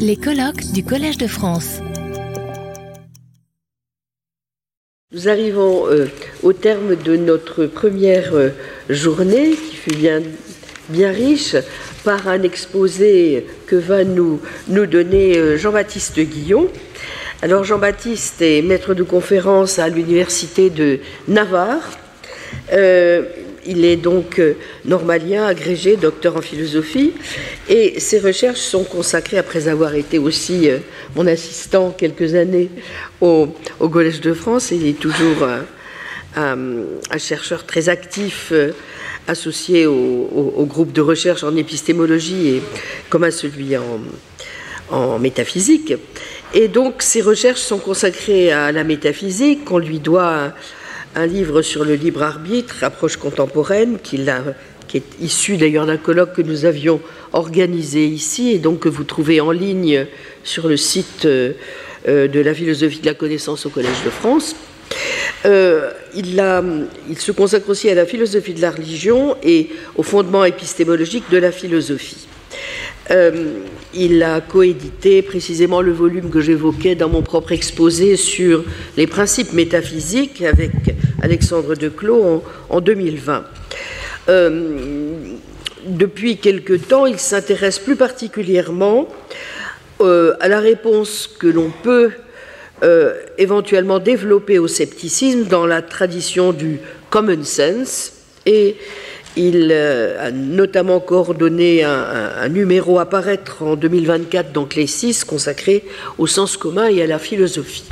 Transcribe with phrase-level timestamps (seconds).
[0.00, 1.78] Les colloques du Collège de France.
[5.12, 6.06] Nous arrivons euh,
[6.42, 8.48] au terme de notre première euh,
[8.90, 10.20] journée qui fut bien,
[10.88, 11.54] bien riche
[12.02, 16.68] par un exposé que va nous, nous donner euh, Jean-Baptiste Guillon.
[17.40, 21.96] Alors Jean-Baptiste est maître de conférence à l'université de Navarre.
[23.66, 24.54] Il est donc euh,
[24.84, 27.12] normalien, agrégé, docteur en philosophie,
[27.68, 30.78] et ses recherches sont consacrées, après avoir été aussi euh,
[31.14, 32.70] mon assistant quelques années
[33.20, 33.48] au,
[33.80, 35.46] Collège de France, il est toujours
[36.36, 38.72] un, chercheur très actif euh,
[39.26, 42.62] associé au, groupe de recherche en épistémologie et
[43.08, 44.00] comme à celui en,
[44.90, 45.94] en métaphysique.
[46.54, 50.52] Et donc ses recherches sont consacrées à la métaphysique, on lui doit
[51.16, 54.20] un livre sur le libre arbitre, approche contemporaine, qui,
[54.94, 57.00] est issu d'ailleurs d'un colloque que nous avions
[57.32, 60.06] organisé ici et donc que vous trouvez en ligne
[60.44, 61.52] sur le site euh,
[62.06, 64.54] euh, de la philosophie de la connaissance au Collège de France.
[65.46, 66.40] Euh, il,
[67.18, 71.50] se consacre aussi à la philosophie de la religion et au fondement épistémologique de la
[71.50, 72.26] philosophie.
[73.94, 78.64] Il a coédité précisément le volume que j'évoquais dans mon propre exposé sur
[78.96, 80.72] les principes métaphysiques avec
[81.22, 83.44] Alexandre Declos en, en 2020.
[84.28, 85.36] Euh,
[85.86, 89.08] depuis quelque temps, il s'intéresse plus particulièrement
[90.00, 92.10] euh, à la réponse que l'on peut
[93.38, 96.78] éventuellement développer au scepticisme dans la tradition du
[97.08, 98.12] common sense
[98.44, 98.76] et
[99.36, 105.84] il euh, a notamment coordonné un, numéro à paraître en 2024 dans Clé 6 consacré
[106.18, 107.84] au sens commun et à la philosophie.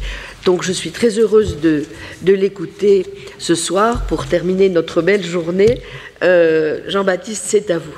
[0.45, 1.85] Donc je suis très heureuse de,
[2.25, 3.07] l'écouter
[3.39, 5.81] ce soir pour terminer notre belle journée.
[6.23, 7.95] Euh, Jean-Baptiste, c'est à vous.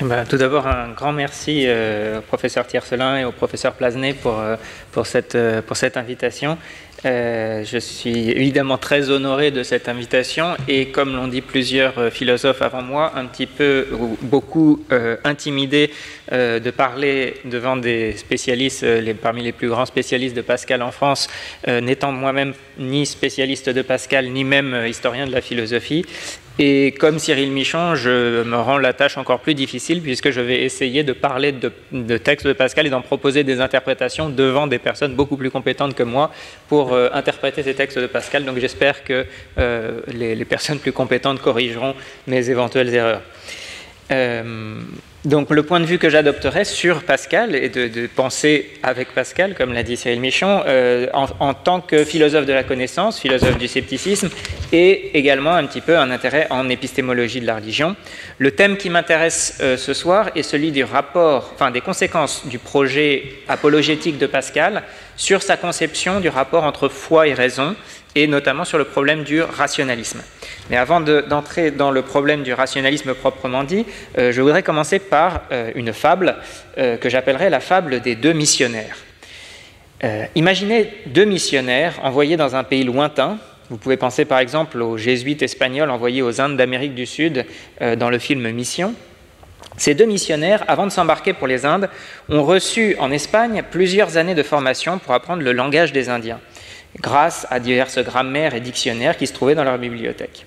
[0.00, 4.14] Eh ben, tout d'abord, un grand merci euh, au professeur Tiercelin et au professeur Plasnet
[4.14, 4.42] pour,
[4.92, 6.58] pour cette invitation.
[7.04, 12.10] Euh, je suis évidemment très honoré de cette invitation et comme l'ont dit plusieurs euh,
[12.10, 15.90] philosophes avant moi, un petit peu ou beaucoup euh, intimidé
[16.30, 18.86] de parler devant des spécialistes,
[19.20, 21.28] parmi les plus grands spécialistes de Pascal en France,
[21.68, 26.06] n'étant moi-même ni spécialiste de Pascal ni même historien de la philosophie.
[26.58, 30.62] Et comme Cyril Michon, je me rends la tâche encore plus difficile puisque je vais
[30.62, 35.14] essayer de parler de, textes de Pascal et d'en proposer des interprétations devant des personnes
[35.14, 36.30] beaucoup plus compétentes que moi
[36.68, 38.44] pour euh, interpréter ces textes de Pascal.
[38.44, 39.24] Donc j'espère que
[39.56, 41.94] euh, les, personnes plus compétentes corrigeront
[42.26, 43.22] mes éventuelles erreurs.
[44.10, 44.82] Euh,
[45.24, 49.72] donc le point de vue que j'adopterai sur Pascal et de, penser avec Pascal, comme
[49.72, 54.30] l'a dit Cyril Michon, euh, en, tant que philosophe de la connaissance, philosophe du scepticisme,
[54.72, 57.94] et également un petit peu un intérêt en épistémologie de la religion.
[58.38, 62.58] Le thème qui m'intéresse euh, ce soir est celui du rapport, enfin des conséquences du
[62.58, 64.82] projet apologétique de Pascal
[65.16, 67.76] sur sa conception du rapport entre foi et raison,
[68.14, 70.22] et notamment sur le problème du rationalisme.
[70.70, 73.86] Mais avant d'entrer dans le problème du rationalisme proprement dit,
[74.18, 76.36] euh, je voudrais commencer par euh, une fable
[76.78, 78.96] euh, que j'appellerais la fable des deux missionnaires.
[80.34, 83.38] imaginez deux missionnaires envoyés dans un pays lointain.
[83.70, 87.46] Vous pouvez penser par exemple aux jésuites espagnols envoyés aux Indes d'Amérique du Sud
[87.80, 88.94] dans le film Mission.
[89.76, 91.88] Ces deux missionnaires, avant de s'embarquer pour les Indes,
[92.28, 96.40] ont reçu en Espagne plusieurs années de formation pour apprendre le langage des Indiens
[97.00, 100.46] grâce à diverses grammaires et dictionnaires qui se trouvaient dans leur bibliothèque.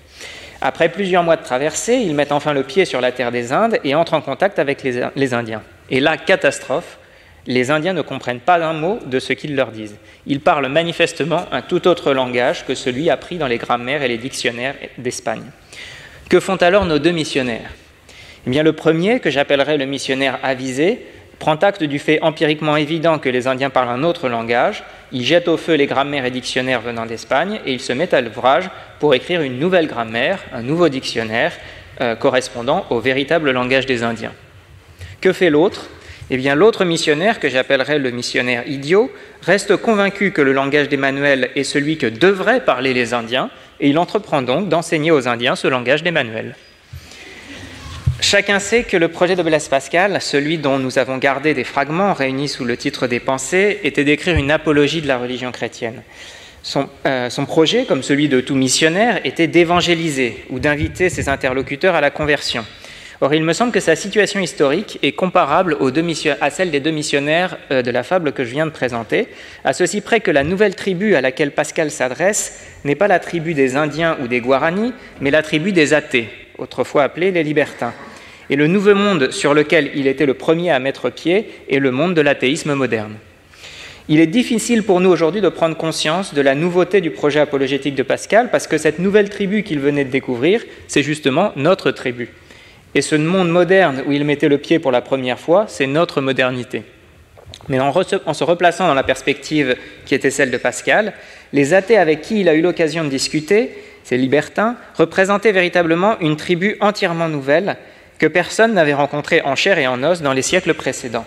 [0.60, 3.78] Après plusieurs mois de traversée, ils mettent enfin le pied sur la terre des Indes
[3.84, 5.62] et entrent en contact avec les, Indiens.
[5.90, 6.98] Et là, catastrophe,
[7.46, 9.96] les Indiens ne comprennent pas un mot de ce qu'ils leur disent.
[10.26, 14.18] Ils parlent manifestement un tout autre langage que celui appris dans les grammaires et les
[14.18, 15.44] dictionnaires d'Espagne.
[16.28, 17.70] Que font alors nos deux missionnaires?
[18.46, 21.04] Eh bien, le premier, que j'appellerai le missionnaire avisé,
[21.38, 25.48] prend acte du fait empiriquement évident que les Indiens parlent un autre langage, il jette
[25.48, 29.14] au feu les grammaires et dictionnaires venant d'Espagne et il se met à l'ouvrage pour
[29.14, 31.52] écrire une nouvelle grammaire, un nouveau dictionnaire
[32.00, 34.32] euh, correspondant au véritable langage des Indiens.
[35.20, 35.88] Que fait l'autre?
[36.28, 39.12] Eh bien l'autre missionnaire, que j'appellerais le missionnaire idiot,
[39.42, 43.48] reste convaincu que le langage d'Emmanuel est celui que devraient parler les Indiens
[43.78, 46.56] et il entreprend donc d'enseigner aux Indiens ce langage d'Emmanuel.
[48.20, 52.14] Chacun sait que le projet de Blaise Pascal, celui dont nous avons gardé des fragments
[52.14, 56.02] réunis sous le titre des pensées, était d'écrire une apologie de la religion chrétienne.
[56.62, 62.00] Son, euh, projet, comme celui de tout missionnaire, était d'évangéliser ou d'inviter ses interlocuteurs à
[62.00, 62.64] la conversion.
[63.20, 65.76] Or, il me semble que sa situation historique est comparable
[66.40, 69.28] à celle des deux missionnaires euh, de la fable que je viens de présenter,
[69.64, 73.54] à ceci près que la nouvelle tribu à laquelle Pascal s'adresse n'est pas la tribu
[73.54, 77.92] des Indiens ou des Guaranis, mais la tribu des athées, autrefois appelés les libertins.
[78.48, 81.90] Et le nouveau monde sur lequel il était le premier à mettre pied est le
[81.90, 83.14] monde de l'athéisme moderne.
[84.08, 87.96] Il est difficile pour nous aujourd'hui de prendre conscience de la nouveauté du projet apologétique
[87.96, 92.28] de Pascal, parce que cette nouvelle tribu qu'il venait de découvrir, c'est justement notre tribu.
[92.94, 96.20] Et ce monde moderne où il mettait le pied pour la première fois, c'est notre
[96.20, 96.84] modernité.
[97.68, 101.12] Mais en, se replaçant dans la perspective qui était celle de Pascal,
[101.52, 103.70] les athées avec qui il a eu l'occasion de discuter,
[104.06, 107.76] ces libertins, représentaient véritablement une tribu entièrement nouvelle
[108.20, 111.24] que personne n'avait rencontrée en chair et en os dans les siècles précédents.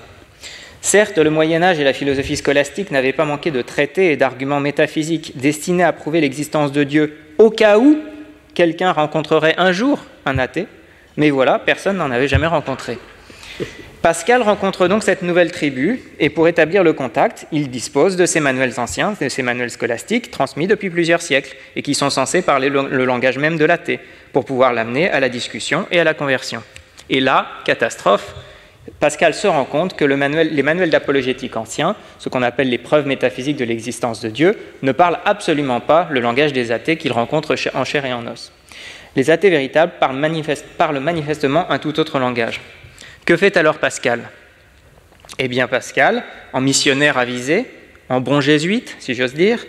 [0.79, 4.61] Certes, le Moyen Âge et la philosophie scolastique n'avaient pas manqué de traités et d'arguments
[4.61, 7.99] métaphysiques destinés à prouver l'existence de Dieu au cas où
[8.53, 10.67] quelqu'un rencontrerait un jour un athée,
[11.17, 12.97] mais voilà, personne n'en avait jamais rencontré.
[14.01, 18.39] Pascal rencontre donc cette nouvelle tribu et pour établir le contact, il dispose de ces
[18.39, 22.69] manuels anciens, de ces manuels scolastiques transmis depuis plusieurs siècles et qui sont censés parler
[22.69, 23.99] le langage même de l'athée
[24.31, 26.63] pour pouvoir l'amener à la discussion et à la conversion.
[27.09, 28.35] Et là, catastrophe,
[29.01, 30.15] Pascal se rend compte que les
[30.63, 35.19] manuels d'apologétique anciens, ce qu'on appelle les preuves métaphysiques de l'existence de Dieu, ne parlent
[35.25, 38.53] absolument pas le langage des athées qu'il rencontre en chair et en os.
[39.17, 40.21] Les athées véritables parlent,
[40.77, 42.61] parlent manifestement un tout autre langage.
[43.29, 44.21] Que fait alors Pascal?
[45.37, 47.67] Eh bien Pascal, en missionnaire avisé,
[48.09, 49.67] en bon jésuite, si j'ose dire,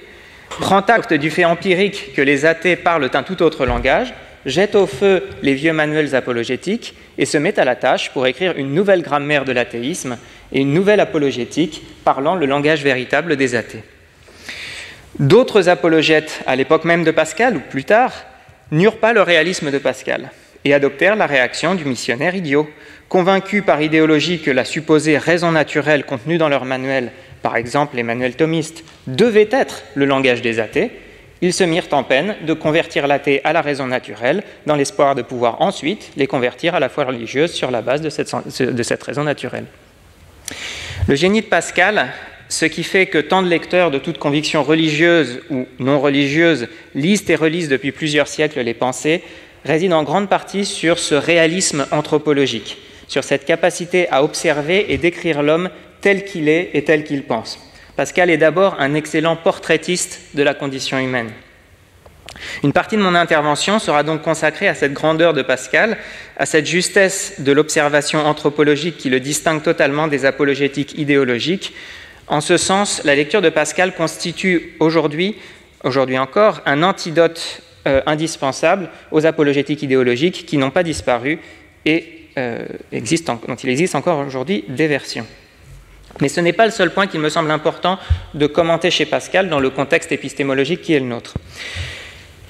[0.48, 4.14] prend acte du fait empirique que les athées parlent un tout autre langage
[4.46, 8.56] jette au feu les vieux manuels apologétiques et se met à la tâche pour écrire
[8.56, 10.16] une nouvelle grammaire de l'athéisme
[10.52, 13.84] et une nouvelle apologétique parlant le langage véritable des athées.
[15.18, 18.14] D'autres apologètes, à l'époque même de Pascal ou plus tard,
[18.70, 20.30] n'eurent pas le réalisme de Pascal
[20.64, 22.68] et adoptèrent la réaction du missionnaire idiot.
[23.08, 27.10] Convaincus par idéologie que la supposée raison naturelle contenue dans leur manuel,
[27.42, 30.92] par exemple les manuels thomistes, devait être le langage des athées,
[31.42, 35.22] ils se mirent en peine de convertir l'athée à la raison naturelle, dans l'espoir de
[35.22, 39.64] pouvoir ensuite les convertir à la foi religieuse sur la base de cette, raison naturelle.
[41.08, 42.08] Le génie de Pascal,
[42.48, 47.28] ce qui fait que tant de lecteurs de toute conviction religieuse ou non religieuse lisent
[47.30, 49.22] et relisent depuis plusieurs siècles les pensées,
[49.64, 52.78] réside en grande partie sur ce réalisme anthropologique,
[53.08, 55.70] sur cette capacité à observer et décrire l'homme
[56.00, 57.58] tel qu'il est et tel qu'il pense.
[57.96, 61.30] Pascal est d'abord un excellent portraitiste de la condition humaine.
[62.62, 65.98] Une partie de mon intervention sera donc consacrée à cette grandeur de Pascal,
[66.36, 71.74] à cette justesse de l'observation anthropologique qui le distingue totalement des apologétiques idéologiques.
[72.28, 75.36] En ce sens, la lecture de Pascal constitue aujourd'hui,
[75.84, 81.41] aujourd'hui encore, un antidote euh, indispensable aux apologétiques idéologiques qui n'ont pas disparu
[81.85, 85.27] et euh, dont il existe encore aujourd'hui des versions.
[86.21, 87.99] Mais ce n'est pas le seul point qu'il me semble important
[88.35, 91.35] de commenter chez Pascal dans le contexte épistémologique qui est le nôtre.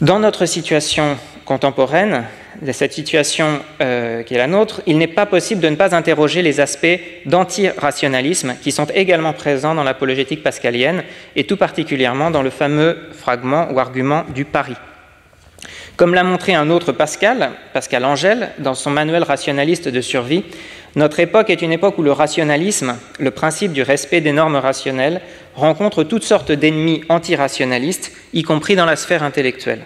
[0.01, 2.25] Dans notre situation contemporaine,
[2.73, 6.43] cette situation euh, qui est la nôtre, il n'est pas possible de ne pas interroger
[6.43, 11.05] les aspects d'anti-rationalisme qui sont également présents dans l'apologétique pascalienne
[11.37, 14.75] et tout particulièrement dans le fameux fragment ou argument du pari.
[16.01, 20.45] Comme l'a montré un autre Pascal, Pascal Angèle, dans son manuel rationaliste de survie,
[20.97, 25.21] notre époque est une époque où le rationalisme, le principe du respect des normes rationnelles,
[25.55, 29.83] rencontre toutes sortes d'ennemis antirationalistes, y compris dans la sphère intellectuelle.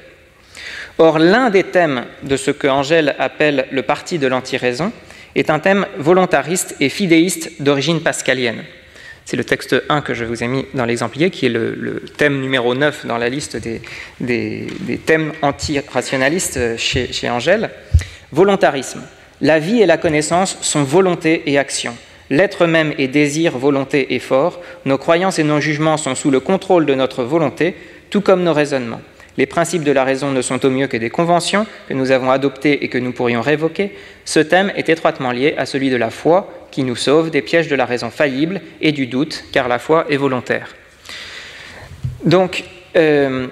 [0.99, 4.93] Or, l'un des thèmes de ce que Angèle appelle le parti de l'anti-raison
[5.35, 8.63] est un thème volontariste et fidéiste d'origine pascalienne.
[9.25, 12.41] C'est le texte 1 que je vous ai mis dans l'exemplier, qui est le, thème
[12.41, 14.67] numéro 9 dans la liste des,
[15.07, 17.71] thèmes anti-rationalistes chez, chez Angèle.
[18.33, 19.03] Volontarisme.
[19.41, 21.97] La vie et la connaissance sont volonté et action.
[22.31, 24.61] L'être même est désir, volonté et fort.
[24.85, 27.75] Nos croyances et nos jugements sont sous le contrôle de notre volonté,
[28.11, 29.03] tout comme nos raisonnements.
[29.37, 32.31] Les principes de la raison ne sont au mieux que des conventions que nous avons
[32.31, 33.97] adoptées et que nous pourrions révoquer.
[34.25, 37.69] Ce thème est étroitement lié à celui de la foi qui nous sauve des pièges
[37.69, 40.75] de la raison faillible et du doute, car la foi est volontaire.
[42.25, 42.65] Donc,
[42.97, 43.47] euh,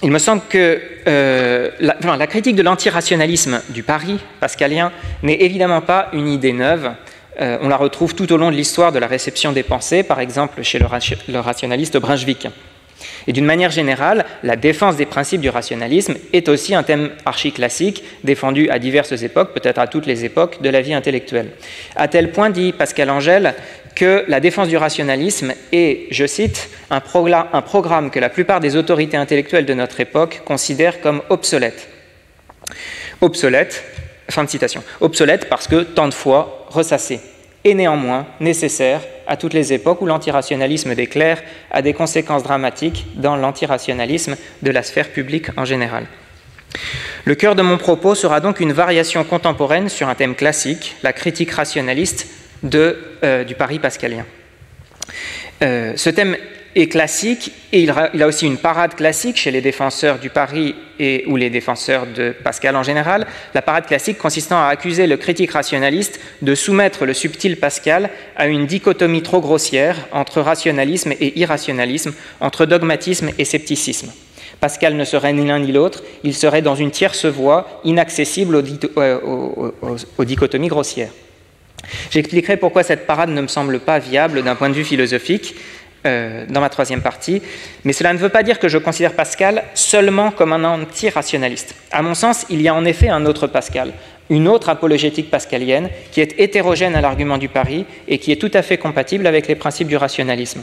[0.00, 4.92] il me semble que euh, la, critique de l'antirationalisme du pari pascalien
[5.24, 6.92] n'est évidemment pas une idée neuve.
[7.40, 10.20] Euh, on la retrouve tout au long de l'histoire de la réception des pensées, par
[10.20, 12.46] exemple chez le, rationaliste Brunswick.
[13.26, 18.04] Et d'une manière générale, la défense des principes du rationalisme est aussi un thème archi-classique,
[18.24, 21.50] défendu à diverses époques, peut-être à toutes les époques de la vie intellectuelle.
[21.96, 23.54] À tel point, dit Pascal Angèle,
[23.94, 29.16] que la défense du rationalisme est, je cite, un, programme que la plupart des autorités
[29.16, 31.88] intellectuelles de notre époque considèrent comme obsolète.
[33.20, 33.84] Obsolète,
[34.30, 37.20] fin de citation, obsolète parce que tant de fois ressassé,
[37.64, 39.00] et néanmoins nécessaire
[39.32, 41.38] à toutes les époques où l'antirationalisme déclare
[41.70, 46.04] a des conséquences dramatiques dans l'antirationalisme de la sphère publique en général.
[47.24, 51.14] Le cœur de mon propos sera donc une variation contemporaine sur un thème classique, la
[51.14, 52.26] critique rationaliste
[52.74, 54.26] euh, du Paris pascalien.
[55.62, 56.36] Euh, ce thème
[56.74, 61.24] est classique et il a, aussi une parade classique chez les défenseurs du Paris et,
[61.26, 63.26] ou les défenseurs de Pascal en général.
[63.54, 68.46] La parade classique consistant à accuser le critique rationaliste de soumettre le subtil Pascal à
[68.46, 74.10] une dichotomie trop grossière entre rationalisme et irrationalisme, entre dogmatisme et scepticisme.
[74.60, 78.62] Pascal ne serait ni l'un ni l'autre, il serait dans une tierce voie inaccessible aux,
[78.98, 79.70] euh,
[80.18, 81.10] aux dichotomies grossières.
[82.10, 85.56] J'expliquerai pourquoi cette parade ne me semble pas viable d'un point de vue philosophique
[86.04, 87.42] euh, dans ma troisième partie,
[87.84, 91.74] mais cela ne veut pas dire que je considère Pascal seulement comme un anti-rationaliste.
[91.90, 93.92] À mon sens, il y a en effet un autre Pascal,
[94.30, 98.50] une autre apologétique pascalienne qui est hétérogène à l'argument du pari et qui est tout
[98.54, 100.62] à fait compatible avec les principes du rationalisme.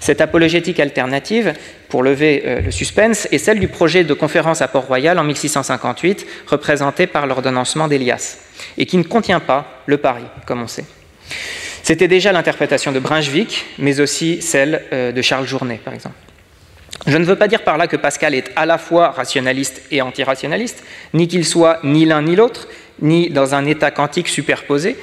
[0.00, 1.54] Cette apologétique alternative,
[1.88, 6.26] pour lever euh, le suspense, est celle du projet de conférence à Port-Royal en 1658,
[6.46, 8.38] représenté par l'ordonnancement d'Elias,
[8.76, 10.84] et qui ne contient pas le pari, comme on sait.
[11.88, 16.16] C'était déjà l'interprétation de Brunswick, mais aussi celle euh, de Charles Journet, par exemple.
[17.06, 20.02] Je ne veux pas dire par là que Pascal est à la fois rationaliste et
[20.02, 22.68] antirationaliste, ni qu'il soit ni l'un ni l'autre,
[23.00, 24.98] ni dans un état quantique superposé.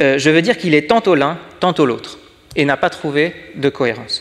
[0.00, 2.18] Euh, je veux dire qu'il est tantôt l'un, tantôt l'autre,
[2.56, 4.20] et n'a pas trouvé de cohérence.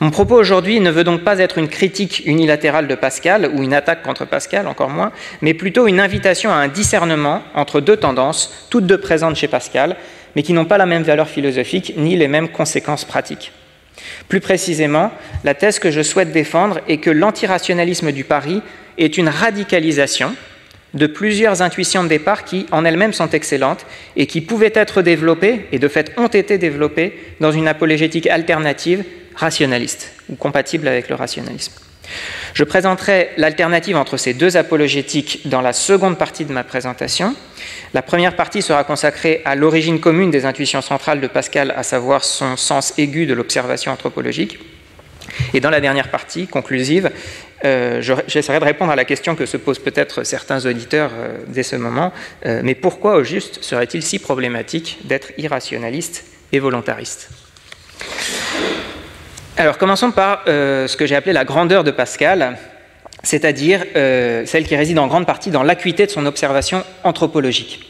[0.00, 3.72] Mon propos aujourd'hui ne veut donc pas être une critique unilatérale de Pascal ou une
[3.72, 5.10] attaque contre Pascal, encore moins,
[5.40, 9.96] mais plutôt une invitation à un discernement entre deux tendances, toutes deux présentes chez Pascal,
[10.34, 13.52] mais qui n'ont pas la même valeur philosophique ni les mêmes conséquences pratiques.
[14.28, 15.10] Plus précisément,
[15.44, 18.60] la thèse que je souhaite défendre est que l'antirationalisme du pari
[18.98, 20.34] est une radicalisation
[20.92, 25.66] de plusieurs intuitions de départ qui, en elles-mêmes, sont excellentes et qui pouvaient être développées,
[25.72, 29.04] et de fait ont été développées, dans une apologétique alternative
[29.36, 31.72] rationaliste ou compatible avec le rationalisme.
[32.54, 37.34] Je présenterai l'alternative entre ces deux apologétiques dans la seconde partie de ma présentation.
[37.94, 42.24] La première partie sera consacrée à l'origine commune des intuitions centrales de Pascal, à savoir
[42.24, 44.58] son sens aigu de l'observation anthropologique.
[45.52, 47.10] Et dans la dernière partie, conclusive,
[47.64, 51.62] euh, j'essaierai de répondre à la question que se posent peut-être certains auditeurs euh, dès
[51.62, 52.12] ce moment,
[52.44, 57.30] euh, mais pourquoi au juste serait-il si problématique d'être irrationaliste et volontariste?
[59.56, 62.58] Alors commençons par euh, ce que j'ai appelé la grandeur de Pascal,
[63.22, 67.80] c'est-à-dire euh, celle qui réside en grande partie dans l'acuité de son observation anthropologique.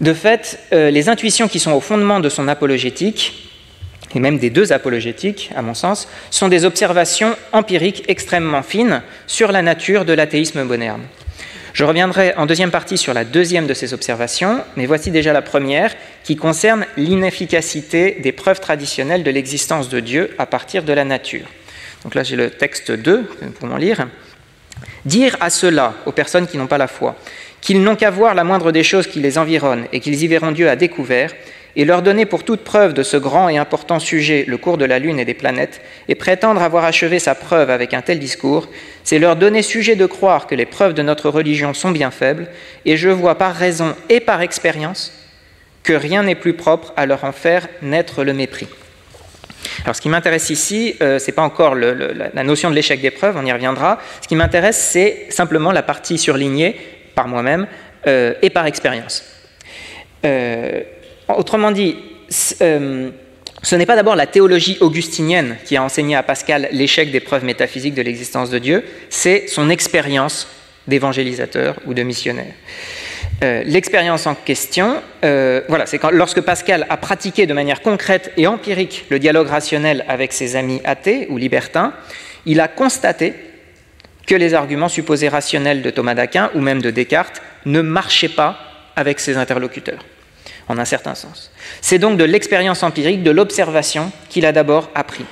[0.00, 3.50] De fait, euh, les intuitions qui sont au fondement de son apologétique,
[4.14, 9.52] et même des deux apologétiques, à mon sens, sont des observations empiriques extrêmement fines sur
[9.52, 11.02] la nature de l'athéisme moderne.
[11.78, 15.42] Je reviendrai en deuxième partie sur la deuxième de ces observations, mais voici déjà la
[15.42, 15.94] première
[16.24, 21.46] qui concerne l'inefficacité des preuves traditionnelles de l'existence de Dieu à partir de la nature.
[22.02, 23.22] Donc là j'ai le texte 2
[23.60, 24.08] pour m'en lire.
[25.04, 27.14] Dire à ceux-là, aux personnes qui n'ont pas la foi,
[27.60, 30.50] qu'ils n'ont qu'à voir la moindre des choses qui les environnent et qu'ils y verront
[30.50, 31.32] Dieu à découvert,
[31.78, 34.84] et leur donner pour toute preuve de ce grand et important sujet le cours de
[34.84, 38.68] la Lune et des planètes, et prétendre avoir achevé sa preuve avec un tel discours,
[39.04, 42.48] c'est leur donner sujet de croire que les preuves de notre religion sont bien faibles,
[42.84, 45.12] et je vois par raison et par expérience
[45.84, 48.66] que rien n'est plus propre à leur en faire naître le mépris.
[49.84, 53.12] Alors ce qui m'intéresse ici, euh, ce n'est pas encore la notion de l'échec des
[53.12, 54.00] preuves, on y reviendra.
[54.20, 56.74] Ce qui m'intéresse, c'est simplement la partie surlignée
[57.14, 57.68] par moi-même
[58.08, 59.22] euh, et par expérience.
[60.24, 60.82] Euh,
[61.36, 61.96] Autrement dit,
[62.62, 63.10] euh,
[63.62, 67.44] ce n'est pas d'abord la théologie augustinienne qui a enseigné à Pascal l'échec des preuves
[67.44, 70.48] métaphysiques de l'existence de Dieu, c'est son expérience
[70.86, 72.54] d'évangélisateur ou de missionnaire.
[73.44, 78.46] Euh, l'expérience en question, euh, voilà, c'est lorsque Pascal a pratiqué de manière concrète et
[78.46, 81.92] empirique le dialogue rationnel avec ses amis athées ou libertins,
[82.46, 83.34] il a constaté
[84.26, 88.58] que les arguments supposés rationnels de Thomas d'Aquin ou même de Descartes ne marchaient pas
[88.96, 90.04] avec ses interlocuteurs
[90.68, 91.50] en un certain sens.
[91.80, 95.24] C'est donc de l'expérience empirique, de l'observation qu'il a d'abord appris.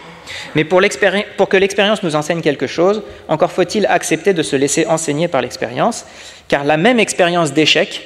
[0.55, 5.29] Mais pour, que l'expérience nous enseigne quelque chose, encore faut-il accepter de se laisser enseigner
[5.29, 6.05] par l'expérience,
[6.49, 8.03] car la même expérience d'échec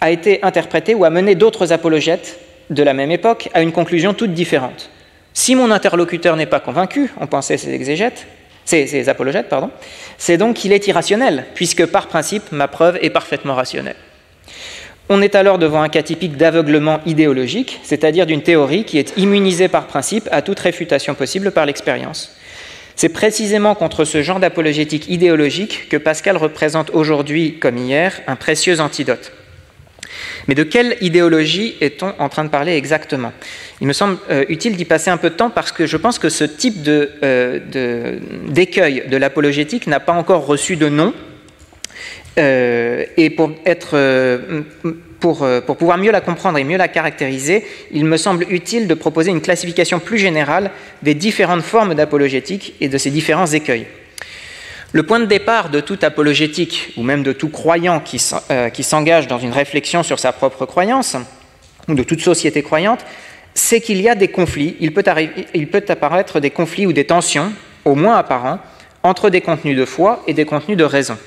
[0.00, 2.38] a été interprétée ou a mené d'autres apologètes
[2.70, 4.90] de la même époque à une conclusion toute différente.
[5.32, 8.26] Si mon interlocuteur n'est pas convaincu, on pensait ces exégètes,
[8.64, 9.70] ces apologètes, pardon,
[10.18, 13.96] c'est donc qu'il est irrationnel, puisque par principe, ma preuve est parfaitement rationnelle.
[15.08, 19.68] On est alors devant un cas typique d'aveuglement idéologique, c'est-à-dire d'une théorie qui est immunisée
[19.68, 22.34] par principe à toute réfutation possible par l'expérience.
[22.96, 28.80] C'est précisément contre ce genre d'apologétique idéologique que Pascal représente aujourd'hui, comme hier, un précieux
[28.80, 29.32] antidote.
[30.48, 33.32] Mais de quelle idéologie est-on en train de parler exactement?
[33.80, 36.18] Il me semble euh, utile d'y passer un peu de temps parce que je pense
[36.18, 37.60] que ce type euh,
[38.48, 41.12] d'écueil de, de l'apologétique n'a pas encore reçu de nom
[42.36, 44.40] et pour, être,
[45.20, 48.94] pour, pour pouvoir mieux la comprendre et mieux la caractériser, il me semble utile de
[48.94, 50.70] proposer une classification plus générale
[51.02, 53.86] des différentes formes d'apologétique et de ces différents écueils.
[54.92, 59.38] Le point de départ de toute apologétique, ou même de tout croyant qui, s'engage dans
[59.38, 61.16] une réflexion sur sa propre croyance,
[61.88, 63.04] ou de toute société croyante,
[63.52, 65.04] c'est qu'il y a des conflits, il peut,
[65.54, 67.52] il peut apparaître des conflits ou des tensions,
[67.84, 68.58] au moins apparents,
[69.02, 71.18] entre des contenus de foi et des contenus de raison.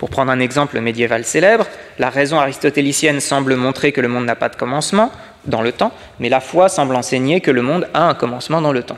[0.00, 1.66] Pour prendre un exemple médiéval célèbre,
[1.98, 5.12] la raison aristotélicienne semble montrer que le monde n'a pas de commencement
[5.44, 8.72] dans le temps, mais la foi semble enseigner que le monde a un commencement dans
[8.72, 8.96] le temps.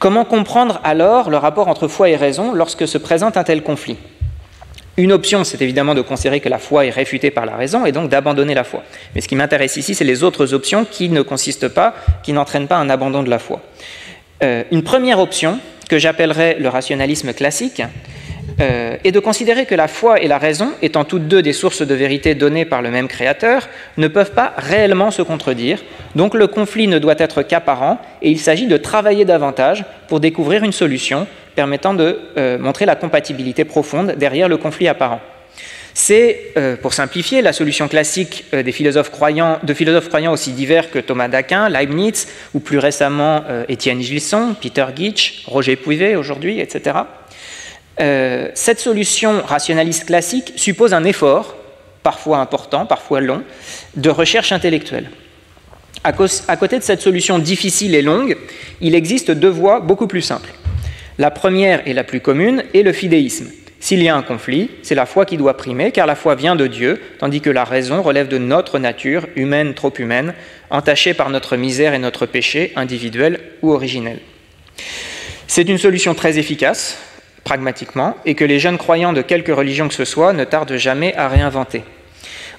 [0.00, 3.96] Comment comprendre alors le rapport entre foi et raison lorsque se présente un tel conflit?
[4.96, 7.92] Une option, c'est évidemment de considérer que la foi est réfutée par la raison et
[7.92, 8.82] donc d'abandonner la foi.
[9.14, 11.94] Mais ce qui m'intéresse ici, c'est les autres options qui ne consistent pas,
[12.24, 13.60] qui n'entraînent pas un abandon de la foi.
[14.42, 17.82] Euh, une première option, que j'appellerais le rationalisme classique,
[18.60, 21.82] euh, est de considérer que la foi et la raison, étant toutes deux des sources
[21.82, 25.82] de vérité données par le même créateur, ne peuvent pas réellement se contredire,
[26.16, 30.64] donc le conflit ne doit être qu'apparent, et il s'agit de travailler davantage pour découvrir
[30.64, 35.20] une solution permettant de euh, montrer la compatibilité profonde derrière le conflit apparent.
[35.94, 40.90] C'est, euh, pour simplifier, la solution classique des philosophes croyants, de philosophes croyants aussi divers
[40.90, 46.98] que Thomas d'Aquin, Leibniz, ou plus récemment Étienne Gilson, Peter Gitsch, Roger Pouivet aujourd'hui, etc.
[47.98, 51.56] cette solution rationaliste classique suppose un effort,
[52.02, 53.42] parfois important, parfois long,
[53.96, 55.10] de recherche intellectuelle.
[56.04, 56.12] À,
[56.48, 58.36] à côté de cette solution difficile et longue,
[58.80, 60.50] il existe deux voies beaucoup plus simples.
[61.18, 63.50] La première et la plus commune est le fidéisme.
[63.80, 66.56] S'il y a un conflit, c'est la foi qui doit primer, car la foi vient
[66.56, 70.34] de Dieu, tandis que la raison relève de notre nature, humaine, trop humaine,
[70.70, 74.18] entachée par notre misère et notre péché, individuel ou originel.
[75.46, 76.98] C'est une solution très efficace,
[77.48, 81.14] pragmatiquement, et que les jeunes croyants de quelque religion que ce soit ne tardent jamais
[81.14, 81.82] à réinventer.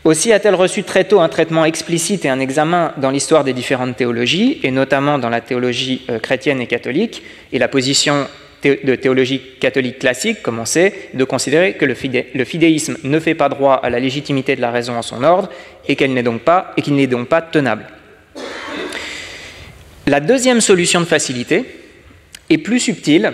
[0.04, 3.96] Aussi a-t-elle reçu très tôt un traitement explicite et un examen dans l'histoire des différentes
[3.96, 7.22] théologies, et notamment dans la théologie euh, chrétienne et catholique,
[7.54, 8.26] et la position
[8.64, 11.94] de théologie catholique classique, comme on sait, de considérer que le,
[12.44, 15.50] fidéisme ne fait pas droit à la légitimité de la raison en son ordre
[15.88, 17.86] et qu'il n'est donc pas, et qu'il n'est donc pas tenable.
[20.08, 21.64] La deuxième solution de facilité
[22.50, 23.34] est plus subtile,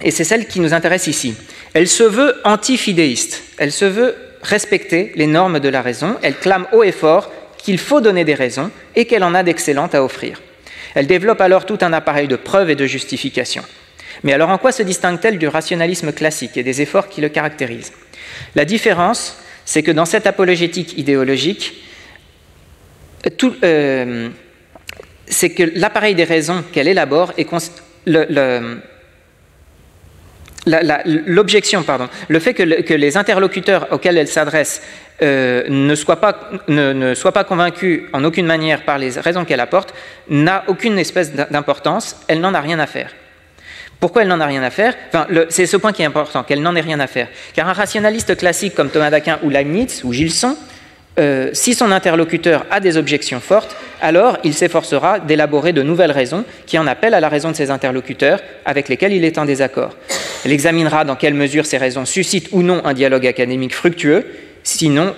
[0.00, 1.34] et c'est celle qui nous intéresse ici.
[1.74, 6.66] Elle se veut anti-fidéiste, elle se veut respecter les normes de la raison, elle clame
[6.72, 10.40] haut et fort qu'il faut donner des raisons et qu'elle en a d'excellentes à offrir.
[10.94, 13.62] Elle développe alors tout un appareil de preuves et de justification.
[14.22, 17.92] Mais alors en quoi se distingue-t-elle du rationalisme classique et des efforts qui le caractérisent?
[18.54, 21.82] La différence, c'est que dans cette apologétique idéologique,
[23.64, 24.28] euh,
[25.26, 27.46] c'est que l'appareil des raisons qu'elle élabore est
[30.66, 34.82] l'objection, pardon, le fait que, les interlocuteurs auxquels elle s'adresse
[35.22, 39.94] euh, ne, soient pas, convaincus en aucune manière par les raisons qu'elle apporte
[40.28, 43.12] n'a aucune espèce d'importance, elle n'en a rien à faire.
[44.00, 44.94] Pourquoi elle n'en a rien à faire?
[45.48, 47.28] C'est ce point qui est important, qu'elle n'en ait rien à faire.
[47.54, 50.56] Car un rationaliste classique comme Thomas d'Aquin ou Leibniz ou Gilson,
[51.18, 56.44] euh, si son interlocuteur a des objections fortes, alors il s'efforcera d'élaborer de nouvelles raisons
[56.66, 59.96] qui en appellent à la raison de ses interlocuteurs avec lesquels il est en désaccord.
[60.44, 64.26] Elle examinera dans quelle mesure ces raisons suscitent ou non un dialogue académique fructueux,
[64.62, 65.14] sinon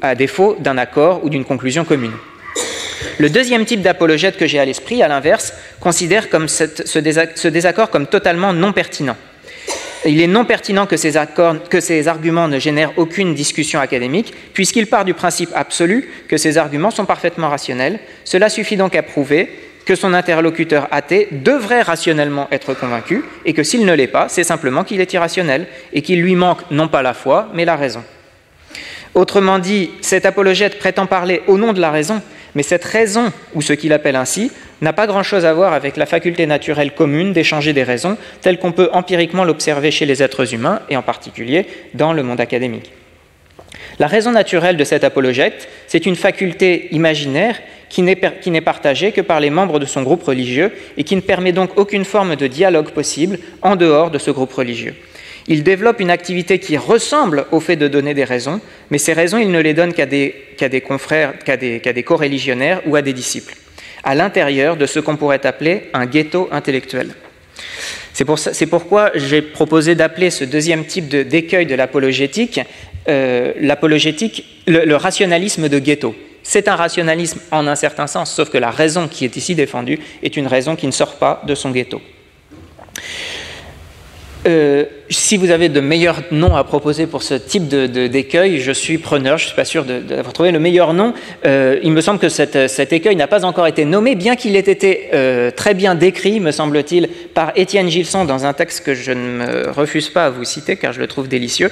[0.00, 2.12] à défaut d'un accord ou d'une conclusion commune.
[3.18, 8.52] Le deuxième type d'apologète que j'ai à l'esprit, à l'inverse, considère ce, désaccord comme totalement
[8.52, 9.16] non pertinent.
[10.04, 15.14] Il est non pertinent que ces, arguments ne génèrent aucune discussion académique, puisqu'il part du
[15.14, 18.00] principe absolu que ces arguments sont parfaitement rationnels.
[18.24, 19.48] Cela suffit donc à prouver
[19.86, 24.44] que son interlocuteur athée devrait rationnellement être convaincu, et que s'il ne l'est pas, c'est
[24.44, 28.02] simplement qu'il est irrationnel, et qu'il lui manque non pas la foi, mais la raison.
[29.14, 32.22] Autrement dit, cet apologète prétend parler au nom de la raison,
[32.54, 34.50] mais cette raison, ou ce qu'il appelle ainsi,
[34.82, 38.72] n'a pas grand-chose à voir avec la faculté naturelle commune d'échanger des raisons, telle qu'on
[38.72, 42.92] peut empiriquement l'observer chez les êtres humains, et en particulier dans le monde académique.
[43.98, 49.38] La raison naturelle de cet apologète, c'est une faculté imaginaire qui n'est partagée que par
[49.38, 52.90] les membres de son groupe religieux et qui ne permet donc aucune forme de dialogue
[52.90, 54.94] possible en dehors de ce groupe religieux.
[55.46, 59.38] Il développe une activité qui ressemble au fait de donner des raisons, mais ces raisons,
[59.38, 60.34] il ne les donne qu'à des,
[60.86, 63.54] confrères, qu'à des, des co-religionnaires ou à des disciples,
[64.04, 67.10] à l'intérieur de ce qu'on pourrait appeler un ghetto intellectuel.
[68.12, 68.38] C'est pour
[68.70, 72.60] pourquoi j'ai proposé d'appeler ce deuxième type d'écueil de, l'apologétique
[73.08, 76.14] euh, l'apologétique, le, rationalisme de ghetto.
[76.44, 79.98] C'est un rationalisme en un certain sens, sauf que la raison qui est ici défendue
[80.22, 82.00] est une raison qui ne sort pas de son ghetto.
[84.46, 88.98] Euh, si vous avez de meilleurs noms à proposer pour ce type d'écueil, je suis
[88.98, 91.14] preneur, je ne suis pas sûr d'avoir trouvé le meilleur nom.
[91.44, 94.60] Euh, il me semble que cet écueil n'a pas encore été nommé, bien qu'il ait
[94.60, 99.12] été euh, très bien décrit, me semble-t-il, par Étienne Gilson dans un texte que je
[99.12, 101.70] ne me refuse pas à vous citer car je le trouve délicieux.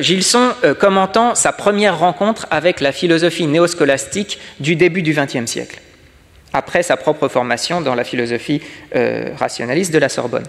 [0.00, 5.80] Gilson commentant sa première rencontre avec la philosophie néoscolastique du début du XXe siècle,
[6.52, 8.62] après sa propre formation dans la philosophie
[9.36, 10.44] rationaliste de la Sorbonne.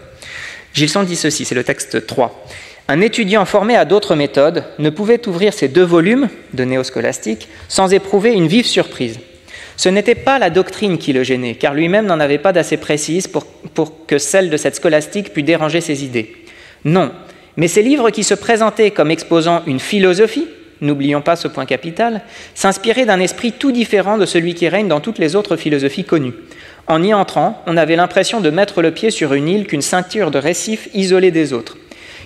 [0.76, 2.46] Gilson dit ceci, c'est le texte 3.
[2.90, 7.94] Un étudiant formé à d'autres méthodes ne pouvait ouvrir ces deux volumes de néoscolastique sans
[7.94, 9.20] éprouver une vive surprise.
[9.78, 13.28] Ce n'était pas la doctrine qui le gênait, car lui-même n'en avait pas d'assez précise
[13.28, 16.36] pour, pour, que celle de cette scolastique pût déranger ses idées.
[16.84, 17.12] Non,
[17.56, 20.48] mais ces livres qui se présentaient comme exposant une philosophie,
[20.82, 22.22] n'oublions pas ce point capital,
[22.54, 26.34] s'inspiraient d'un esprit tout différent de celui qui règne dans toutes les autres philosophies connues.
[26.88, 30.30] En y entrant, on avait l'impression de mettre le pied sur une île qu'une ceinture
[30.30, 31.78] de récifs isolée des autres.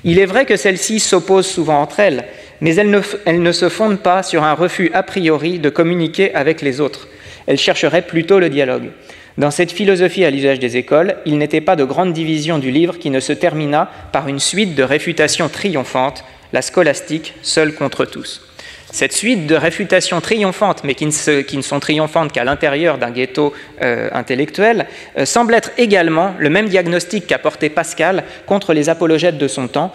[0.04, 2.26] Il est vrai que celles-ci s'opposent souvent entre elles,
[2.60, 6.82] mais elles ne, se fondent pas sur un refus a priori de communiquer avec les
[6.82, 7.08] autres.
[7.48, 8.92] Elles chercheraient plutôt le dialogue.
[9.38, 12.98] Dans cette philosophie à l'usage des écoles, il n'était pas de grande division du livre
[12.98, 18.49] qui ne se termina par une suite de réfutations triomphantes, la scolastique seule contre tous.
[18.92, 24.10] Cette suite de réfutations triomphantes, mais qui ne, sont triomphantes qu'à l'intérieur d'un ghetto euh,
[24.14, 29.48] intellectuel, euh, semble être également le même diagnostic qu'a porté Pascal contre les apologètes de
[29.48, 29.94] son temps,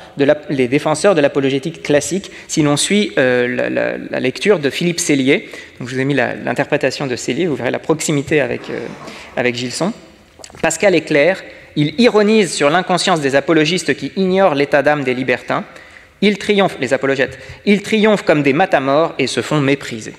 [0.49, 5.49] les défenseurs de l'apologétique classique, si l'on suit euh, la, lecture de Philippe Cellier.
[5.81, 8.63] Donc, je vous ai mis l'interprétation de Cellier, vous verrez la proximité avec,
[9.37, 9.93] avec Gilson.
[10.63, 11.43] Pascal est clair,
[11.75, 15.65] il ironise sur l'inconscience des apologistes qui ignorent l'état d'âme des libertins.
[16.21, 20.15] Ils triomphent, les apologètes, ils triomphent comme des matamores et se font mépriser.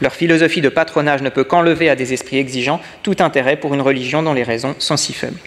[0.00, 3.80] Leur philosophie de patronage ne peut qu'enlever à des esprits exigeants tout intérêt pour une
[3.80, 5.40] religion dont les raisons sont si faibles.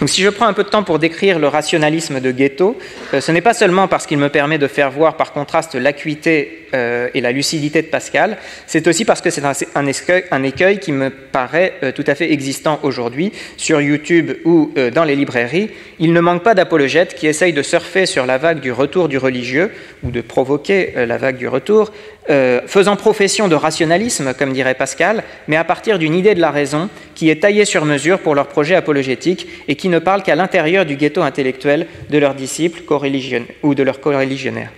[0.00, 2.78] Donc si je prends un peu de temps pour décrire le rationalisme de Ghetto,
[3.14, 6.66] euh, ce n'est pas seulement parce qu'il me permet de faire voir par contraste l'acuité
[6.72, 9.42] euh, et la lucidité de Pascal, c'est aussi parce que c'est
[9.74, 15.04] un, écueil, qui me paraît euh, tout à fait existant aujourd'hui sur YouTube ou dans
[15.04, 15.70] les librairies.
[15.98, 19.18] Il ne manque pas d'apologètes qui essayent de surfer sur la vague du retour du
[19.18, 19.72] religieux
[20.04, 21.92] ou de provoquer la vague du retour,
[22.28, 26.90] faisant profession de rationalisme, comme dirait Pascal, mais à partir d'une idée de la raison
[27.14, 30.84] qui est taillée sur mesure pour leur projet apologétique et qui ne parlent qu'à l'intérieur
[30.84, 32.82] du ghetto intellectuel de leurs disciples
[33.62, 34.70] ou de leurs co-religionnaires.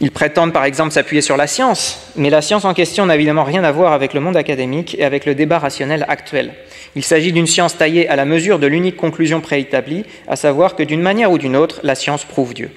[0.00, 3.44] Ils prétendent par exemple s'appuyer sur la science, mais la science en question n'a évidemment
[3.44, 6.52] rien à voir avec le monde académique et avec le débat rationnel actuel.
[6.96, 10.82] Il s'agit d'une science taillée à la mesure de l'unique conclusion préétablie, à savoir que
[10.82, 12.70] d'une manière ou d'une autre, la science prouve Dieu.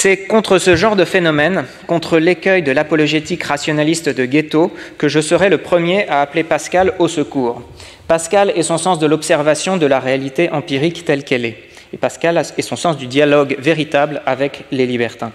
[0.00, 5.18] C'est contre ce genre de phénomène, contre l'écueil de l'apologétique rationaliste de Ghetto, que je
[5.18, 7.62] serai le premier à appeler Pascal au secours.
[8.06, 11.58] Pascal est son sens de l'observation de la réalité empirique telle qu'elle est.
[11.92, 15.32] Et Pascal est son sens du dialogue véritable avec les libertins.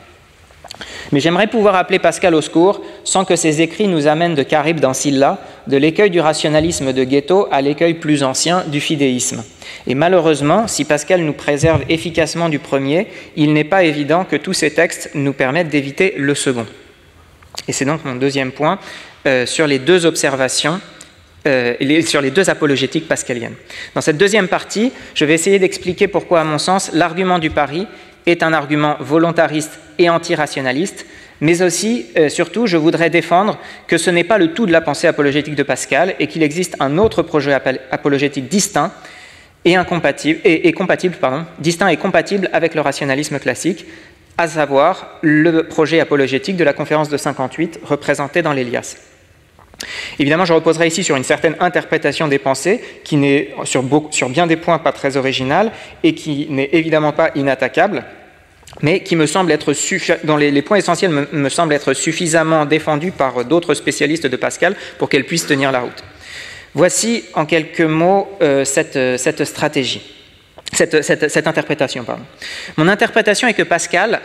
[1.12, 4.80] Mais j'aimerais pouvoir appeler Pascal au secours sans que ses écrits nous amènent de Caribe
[4.80, 9.44] dans Silla, de l'écueil du rationalisme de Ghetto à l'écueil plus ancien du fidéisme.
[9.88, 14.54] Et malheureusement, si Pascal nous préserve efficacement du premier, il n'est pas évident que tous
[14.54, 16.66] ces textes nous permettent d'éviter le second.
[17.68, 18.80] Et c'est donc mon deuxième point
[19.26, 20.80] euh, sur les deux observations
[21.46, 21.74] euh,
[22.06, 23.56] sur les deux apologétiques pascaliennes.
[23.96, 27.86] Dans cette deuxième partie, je vais essayer d'expliquer pourquoi, à mon sens, l'argument du pari
[28.26, 31.06] est un argument volontariste et antirationaliste,
[31.42, 33.58] mais aussi, euh, surtout, je voudrais défendre
[33.88, 36.76] que ce n'est pas le tout de la pensée apologétique de Pascal et qu'il existe
[36.80, 37.54] un autre projet
[37.92, 38.92] apologétique distinct
[39.66, 41.16] et, incompatible, et, compatible,
[41.60, 43.86] distinct et compatible avec le rationalisme classique,
[44.38, 49.13] à savoir le projet apologétique de la conférence de 58 représenté dans l'Élias.
[50.20, 53.84] Évidemment, je reposerai ici sur une certaine interprétation des pensées, qui n'est sur,
[54.30, 55.72] bien des points pas très originale
[56.04, 58.04] et qui n'est évidemment pas inattaquable,
[58.82, 59.74] mais qui me semble être
[60.24, 65.10] dont les, points essentiels me, semblent être suffisamment défendus par d'autres spécialistes de Pascal pour
[65.10, 66.04] qu'elle puisse tenir la route.
[66.74, 70.02] Voici en quelques mots euh, cette, stratégie,
[70.72, 72.04] cette, interprétation.
[72.78, 74.22] Mon interprétation est que Pascal,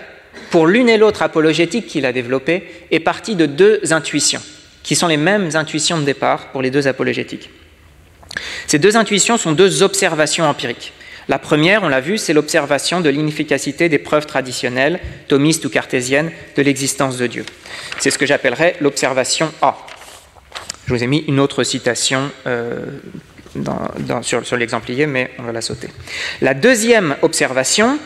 [0.51, 4.41] pour l'une et l'autre apologétique qu'il a développée, est parti de deux intuitions
[4.89, 7.51] qui sont les mêmes intuitions de départ pour les deux apologétiques.
[8.67, 10.95] Ces deux intuitions sont deux observations empiriques.
[11.29, 14.99] La première, on l'a vu, c'est l'observation de l'inefficacité des preuves traditionnelles,
[15.29, 17.45] thomistes ou cartésiennes, de l'existence de Dieu.
[17.99, 19.77] C'est ce que j'appellerais l'observation A.
[20.87, 22.87] Je vous ai mis une autre citation euh,
[24.23, 25.89] sur, sur l'exemplier, mais on va la sauter.
[26.41, 27.99] La deuxième observation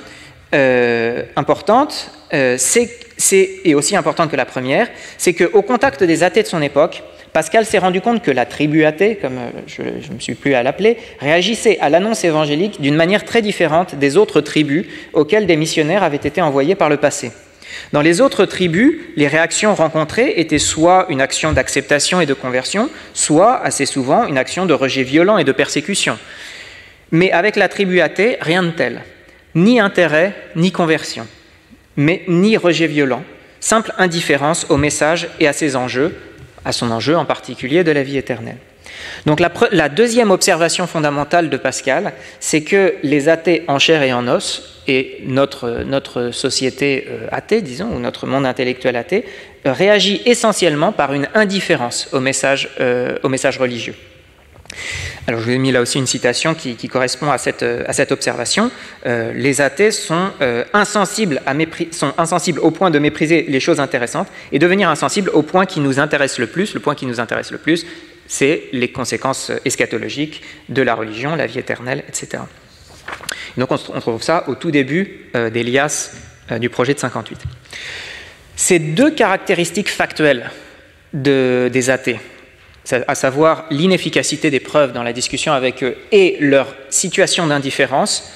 [0.54, 6.42] euh, importante, euh, c'est, et aussi importante que la première, c'est qu'au contact des athées
[6.42, 10.14] de son époque, Pascal s'est rendu compte que la tribu athée, comme euh, je ne
[10.14, 14.42] me suis plus à l'appeler, réagissait à l'annonce évangélique d'une manière très différente des autres
[14.42, 17.32] tribus auxquelles des missionnaires avaient été envoyés par le passé.
[17.92, 22.90] Dans les autres tribus, les réactions rencontrées étaient soit une action d'acceptation et de conversion,
[23.14, 26.18] soit assez souvent une action de rejet violent et de persécution.
[27.10, 29.00] Mais avec la tribu athée, rien de tel.
[29.54, 31.26] Ni intérêt, ni conversion,
[31.96, 33.22] mais ni rejet violent,
[33.60, 36.16] simple indifférence au message et à ses enjeux,
[36.64, 38.58] à son enjeu en particulier de la vie éternelle.
[39.26, 44.26] Donc la, deuxième observation fondamentale de Pascal, c'est que les athées en chair et en
[44.28, 49.24] os, et notre, société euh, athée, disons, ou notre monde intellectuel athée,
[49.64, 53.94] réagit essentiellement par une indifférence au message, euh, au message religieux.
[55.26, 58.70] Alors je vous ai mis là aussi une citation qui, correspond à cette, cette observation.
[59.06, 60.64] Euh, les athées sont, euh,
[61.90, 65.80] sont insensibles au point de mépriser les choses intéressantes et devenir insensibles au point qui
[65.80, 66.74] nous intéresse le plus.
[66.74, 67.86] Le point qui nous intéresse le plus,
[68.26, 72.42] c'est les conséquences eschatologiques de la religion, la vie éternelle, etc.
[73.56, 76.12] donc on, trouve ça au tout début euh, d'Elias
[76.58, 77.38] du projet de 58.
[78.56, 80.50] Ces deux caractéristiques factuelles
[81.14, 82.18] de, des athées,
[82.90, 88.32] à savoir l'inefficacité des preuves dans la discussion avec eux et leur situation d'indifférence,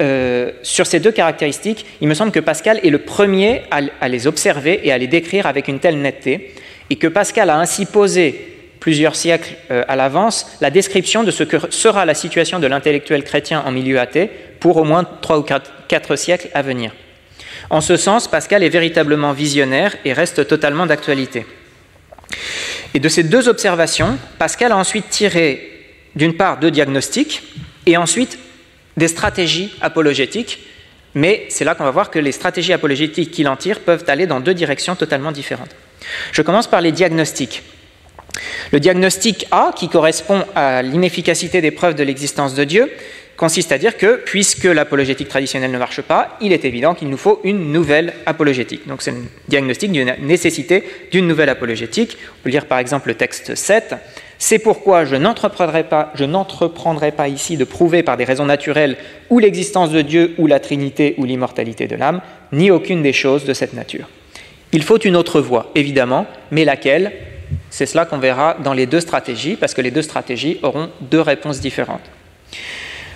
[0.00, 4.26] euh, sur ces deux caractéristiques, il me semble que Pascal est le premier à, les
[4.26, 6.54] observer et à les décrire avec une telle netteté,
[6.88, 8.46] et que Pascal a ainsi posé
[8.80, 13.24] plusieurs siècles euh, à l'avance la description de ce que sera la situation de l'intellectuel
[13.24, 15.44] chrétien en milieu athée pour au moins trois ou
[15.88, 16.92] quatre siècles à venir.
[17.68, 21.44] En ce sens, Pascal est véritablement visionnaire et reste totalement d'actualité.
[22.94, 25.70] Et de ces deux observations, Pascal a ensuite tiré,
[26.14, 27.42] d'une part, deux diagnostics
[27.86, 28.38] et ensuite
[28.96, 30.60] des stratégies apologétiques.
[31.14, 34.26] Mais c'est là qu'on va voir que les stratégies apologétiques qu'il en tire peuvent aller
[34.26, 35.74] dans deux directions totalement différentes.
[36.32, 37.62] Je commence par les diagnostics.
[38.72, 42.90] Le diagnostic A, qui correspond à l'inefficacité des preuves de l'existence de Dieu,
[43.40, 47.16] consiste à dire que puisque l'apologétique traditionnelle ne marche pas, il est évident qu'il nous
[47.16, 48.86] faut une nouvelle apologétique.
[48.86, 52.18] Donc c'est un diagnostic d'une nécessité d'une nouvelle apologétique.
[52.20, 53.94] On peut lire par exemple le texte 7.
[54.38, 56.12] C'est pourquoi je n'entreprendrai pas,
[57.16, 58.98] pas ici de prouver par des raisons naturelles
[59.30, 62.20] ou l'existence de Dieu ou la Trinité ou l'immortalité de l'âme,
[62.52, 64.10] ni aucune des choses de cette nature.
[64.72, 67.10] Il faut une autre voie, évidemment, mais laquelle?
[67.70, 71.22] C'est cela qu'on verra dans les deux stratégies, parce que les deux stratégies auront deux
[71.22, 72.04] réponses différentes.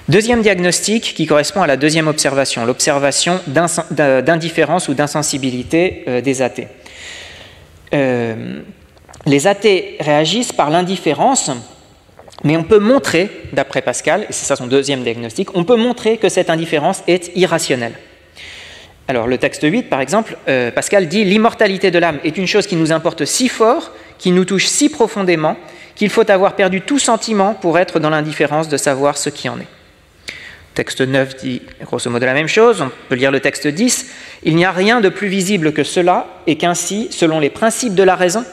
[0.07, 6.69] Deuxième diagnostic qui correspond à la deuxième observation, l'observation d'indifférence ou d'insensibilité euh, des athées.
[7.95, 8.61] Euh,
[9.25, 11.51] les athées réagissent par l'indifférence,
[12.43, 16.19] mais on peut montrer, d'après Pascal, et c'est ça son deuxième diagnostic, on peut montrer
[16.19, 17.95] que cette indifférence est irrationnelle.
[19.09, 22.67] Alors le texte 8, par exemple, euh, Pascal dit L'immortalité de l'âme est une chose
[22.67, 25.57] qui nous importe si fort, qui nous touche si profondément,
[25.97, 29.59] qu'il faut avoir perdu tout sentiment pour être dans l'indifférence de savoir ce qui en
[29.59, 29.84] est.
[30.75, 34.11] Texte 9 dit grosso modo la même chose, on peut lire le texte 10.
[34.43, 38.03] Il n'y a rien de plus visible que cela, et qu'ainsi, selon les principes de
[38.03, 38.45] la raison,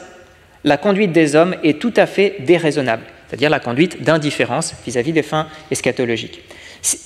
[0.64, 5.22] la conduite des hommes est tout à fait déraisonnable, c'est-à-dire la conduite d'indifférence vis-à-vis des
[5.22, 6.42] fins eschatologiques.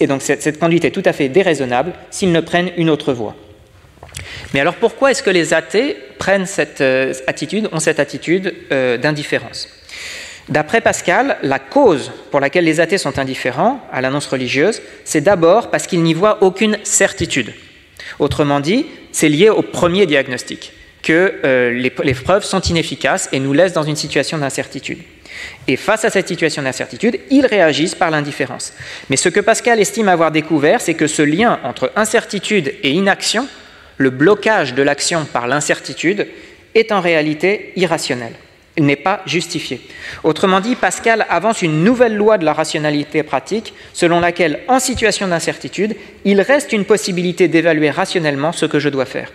[0.01, 3.35] Et donc cette, conduite est tout à fait déraisonnable s'ils ne prennent une autre voie.
[4.53, 8.97] Mais alors pourquoi est-ce que les athées prennent cette euh, attitude, ont cette attitude euh,
[8.97, 9.69] d'indifférence?
[10.49, 15.71] D'après Pascal, la cause pour laquelle les athées sont indifférents à l'annonce religieuse, c'est d'abord
[15.71, 17.53] parce qu'ils n'y voient aucune certitude.
[18.21, 23.41] Autrement dit, c'est lié au premier diagnostic, que euh, les, les, preuves sont inefficaces et
[23.41, 24.99] nous laissent dans une situation d'incertitude.
[25.67, 28.73] Et face à cette situation d'incertitude, ils réagissent par l'indifférence.
[29.11, 33.49] Mais ce que Pascal estime avoir découvert, c'est que ce lien entre incertitude et inaction,
[33.97, 36.29] le blocage de l'action par l'incertitude,
[36.77, 38.33] est en réalité irrationnel
[38.79, 39.81] n'est pas justifié.
[40.25, 45.29] Autrement dit, Pascal avance une nouvelle loi de la rationalité pratique selon laquelle, en situation
[45.29, 49.33] d'incertitude, il reste une possibilité d'évaluer rationnellement ce que je dois faire.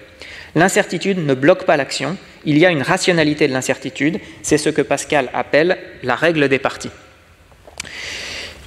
[0.55, 4.81] L'incertitude ne bloque pas l'action, il y a une rationalité de l'incertitude, c'est ce que
[4.81, 6.91] Pascal appelle la règle des parties.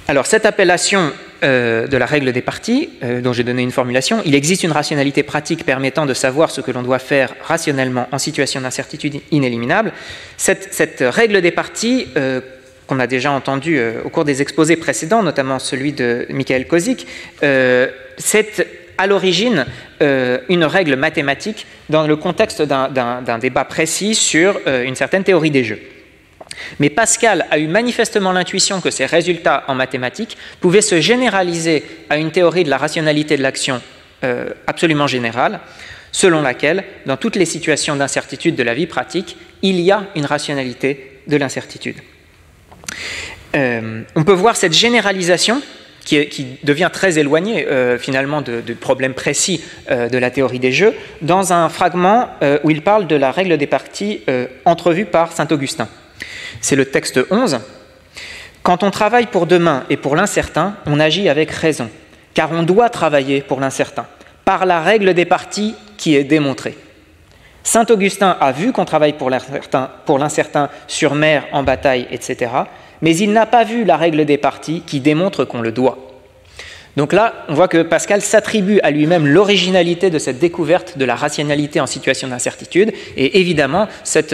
[0.07, 4.21] Alors cette appellation euh, de la règle des parties, euh, dont j'ai donné une formulation,
[4.25, 8.17] il existe une rationalité pratique permettant de savoir ce que l'on doit faire rationnellement en
[8.17, 9.91] situation d'incertitude inéliminable.
[10.37, 12.41] Cette, règle des parties, euh,
[12.87, 17.07] qu'on a déjà entendue au cours des exposés précédents, notamment celui de Michael Kozik,
[17.41, 18.67] c'est
[18.99, 19.65] à l'origine
[19.99, 25.79] une règle mathématique dans le contexte d'un débat précis sur une certaine théorie des jeux.
[26.79, 32.17] Mais Pascal a eu manifestement l'intuition que ces résultats en mathématiques pouvaient se généraliser à
[32.17, 33.81] une théorie de la rationalité de l'action
[34.23, 35.59] euh, absolument générale,
[36.11, 40.25] selon laquelle, dans toutes les situations d'incertitude de la vie pratique, il y a une
[40.25, 41.97] rationalité de l'incertitude.
[43.55, 45.61] Euh, on peut voir cette généralisation
[46.05, 51.51] qui, devient très éloignée euh, finalement du problème précis de la théorie des jeux, dans
[51.51, 52.29] un fragment
[52.63, 54.21] où il parle de la règle des parties
[54.65, 55.89] entrevue par Saint Augustin.
[56.61, 57.59] C'est le texte 11.
[58.63, 61.89] Quand on travaille pour demain et pour l'incertain, on agit avec raison,
[62.33, 64.07] car on doit travailler pour l'incertain,
[64.43, 66.77] par la règle des parties qui est démontrée.
[67.63, 69.29] Saint Augustin a vu qu'on travaille pour
[70.19, 72.47] l'incertain sur mer, en bataille, etc
[73.01, 76.04] mais il n'a pas vu la règle des parties qui démontre qu'on le doit.
[76.97, 81.15] Donc là, on voit que Pascal s'attribue à lui-même l'originalité de cette découverte de la
[81.15, 82.93] rationalité en situation d'incertitude.
[83.17, 84.33] Et évidemment, cette,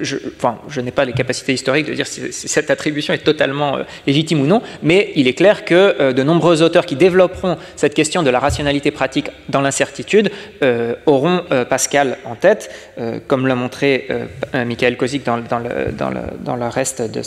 [0.00, 3.76] je, enfin, je n'ai pas les capacités historiques de dire si, cette attribution est totalement
[3.76, 7.56] euh, légitime ou non, mais il est clair que euh, de nombreux auteurs qui développeront
[7.76, 10.30] cette question de la rationalité pratique dans l'incertitude
[10.62, 12.70] euh, auront Pascal en tête,
[13.26, 14.08] comme l'a montré
[14.54, 17.22] Michael Kozik dans, dans, le, dans, le, dans, le, reste de,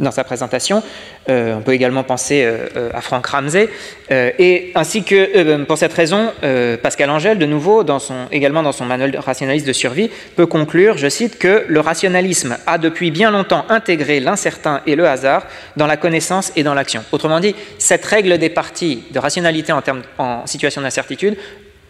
[0.00, 0.82] dans sa présentation.
[1.28, 2.48] on peut également penser
[2.94, 3.68] à Frank Ramsey.
[4.10, 8.62] Euh, et ainsi que, euh, pour cette raison, euh, Pascal Angèle, de nouveau, son, également
[8.62, 13.10] dans son manuel rationaliste de survie, peut conclure, je cite, que le rationalisme a depuis
[13.10, 15.44] bien longtemps intégré l'incertain et le hasard
[15.76, 17.04] dans la connaissance et dans l'action.
[17.12, 21.36] Autrement dit, cette règle des parties de rationalité en, termes, en situation d'incertitude,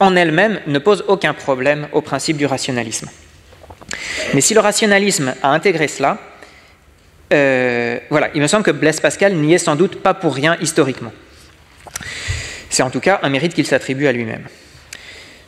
[0.01, 3.09] en elle-même, ne pose aucun problème au principe du rationalisme.
[4.35, 6.19] Mais si le rationalisme a intégré cela,
[7.31, 11.13] voilà, il me semble que Blaise Pascal n'y est sans doute pas pour rien historiquement.
[12.71, 14.45] C'est en tout cas un mérite qu'il s'attribue à lui-même.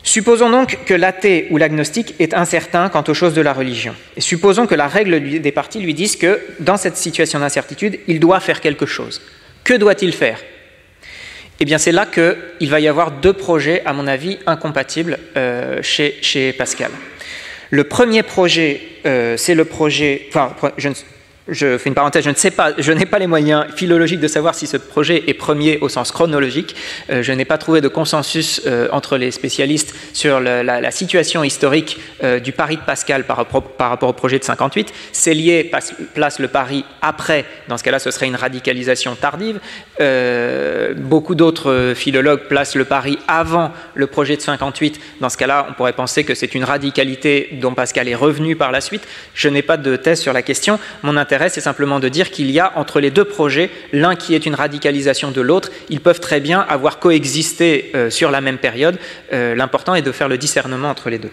[0.03, 3.93] Supposons donc que l'athée ou l'agnostique est incertain quant aux choses de la religion.
[4.17, 8.19] Et supposons que la règle des partis lui dise que, dans cette situation d'incertitude, il
[8.19, 9.21] doit faire quelque chose.
[9.63, 10.39] Que doit-il faire?
[11.59, 15.79] Eh bien, c'est là qu'il va y avoir deux projets, à mon avis, incompatibles euh,
[15.83, 16.89] chez, Pascal.
[17.69, 20.29] Le premier projet, euh, c'est le projet.
[21.47, 24.27] Je fais une parenthèse, je ne sais pas, je n'ai pas les moyens philologiques de
[24.27, 26.75] savoir si ce projet est premier au sens chronologique.
[27.09, 31.97] Euh, je n'ai pas trouvé de consensus euh, entre les spécialistes sur la, situation historique
[32.23, 34.93] euh, du Paris de Pascal par, rapport au projet de 58.
[35.27, 35.71] lié
[36.13, 39.59] place le Paris après, dans ce cas-là, ce serait une radicalisation tardive.
[40.97, 44.99] beaucoup d'autres philologues placent le Paris avant le projet de 58.
[45.21, 48.71] Dans ce cas-là, on pourrait penser que c'est une radicalité dont Pascal est revenu par
[48.71, 49.07] la suite.
[49.33, 50.79] Je n'ai pas de thèse sur la question.
[51.03, 51.17] Mon
[51.49, 54.55] c'est simplement de dire qu'il y a entre les deux projets, l'un qui est une
[54.55, 58.97] radicalisation de l'autre, ils peuvent très bien avoir coexisté euh, sur la même période.
[59.33, 61.31] Euh, l'important est de faire le discernement entre les deux.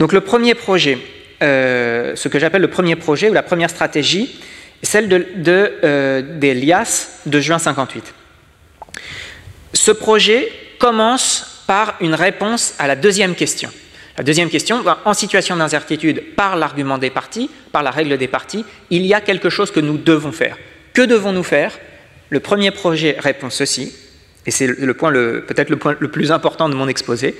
[0.00, 0.98] Donc le premier projet,
[1.42, 4.40] euh, ce que j'appelle le premier projet ou la première stratégie,
[4.82, 8.12] celle de, des LIAS de juin 58.
[9.74, 13.70] Ce projet commence par une réponse à la deuxième question.
[14.18, 18.64] La deuxième question, en situation d'incertitude, par l'argument des parties, par la règle des parties,
[18.90, 20.58] il y a quelque chose que nous devons faire.
[20.92, 21.78] Que devons-nous faire?
[22.28, 23.94] Le premier projet répond ceci,
[24.44, 27.34] et c'est le point peut-être le point le plus important de mon exposé.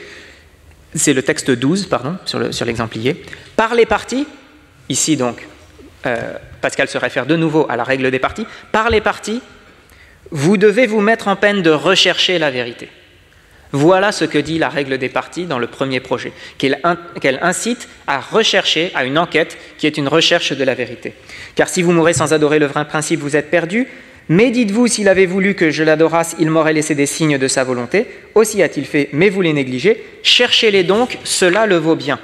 [0.95, 3.23] C'est le texte 12, pardon, sur l'exemplier.
[3.57, 4.27] par les parties,
[4.89, 5.47] ici donc,
[6.07, 8.47] euh, Pascal se réfère de nouveau à la règle des parties.
[8.71, 9.41] Par les parties,
[10.31, 12.89] vous devez vous mettre en peine de rechercher la vérité.
[13.73, 16.79] Voilà ce que dit la règle des parties dans le premier projet, qu'elle
[17.41, 21.15] incite à rechercher, à une enquête qui est une recherche de la vérité.
[21.55, 23.89] Car si vous mourrez sans adorer le vrai principe, vous êtes perdu.
[24.29, 27.65] Mais dites-vous, s'il avait voulu que je l'adorasse, il m'aurait laissé des signes de sa
[27.65, 28.07] volonté.
[28.35, 30.05] Aussi a-t-il fait, mais vous les négligez.
[30.23, 32.21] Cherchez-les donc, cela le vaut bien.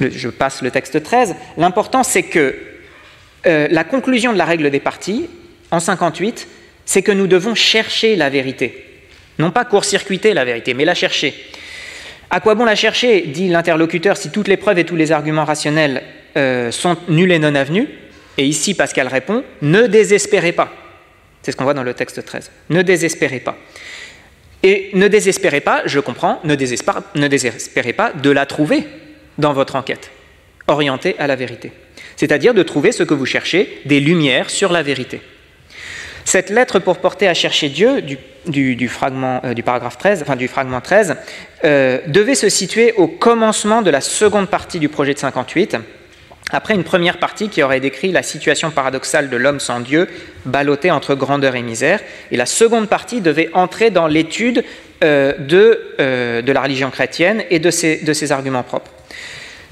[0.00, 1.36] Je passe le texte 13.
[1.56, 2.56] L'important, c'est que
[3.46, 5.28] euh, la conclusion de la règle des parties,
[5.70, 6.48] en 58,
[6.84, 8.89] c'est que nous devons chercher la vérité.
[9.40, 11.34] Non pas court-circuiter la vérité, mais la chercher.
[12.28, 15.46] À quoi bon la chercher dit l'interlocuteur si toutes les preuves et tous les arguments
[15.46, 16.02] rationnels
[16.36, 17.88] euh, sont nuls et non avenus?
[18.36, 20.70] Et ici, Pascal répond Ne désespérez pas.
[21.40, 22.50] C'est ce qu'on voit dans le texte 13.
[22.68, 23.56] Ne désespérez pas.
[24.62, 26.54] Et ne désespérez pas, je comprends, ne
[27.14, 28.84] ne désespérez pas de la trouver
[29.38, 30.10] dans votre enquête,
[30.66, 31.72] orientée à la vérité.
[32.16, 35.22] C'est-à-dire de trouver ce que vous cherchez, des lumières sur la vérité.
[36.30, 38.02] Cette lettre pour porter à chercher Dieu
[38.46, 41.16] du, fragment, euh, du paragraphe 13, enfin du fragment 13,
[41.64, 45.78] euh, devait se situer au commencement de la seconde partie du projet de 58,
[46.52, 50.06] après une première partie qui aurait décrit la situation paradoxale de l'homme sans Dieu,
[50.44, 51.98] ballotté entre grandeur et misère,
[52.30, 54.62] et la seconde partie devait entrer dans l'étude
[55.02, 55.96] euh, de,
[56.42, 58.92] de, la religion chrétienne et de ses, de ses arguments propres.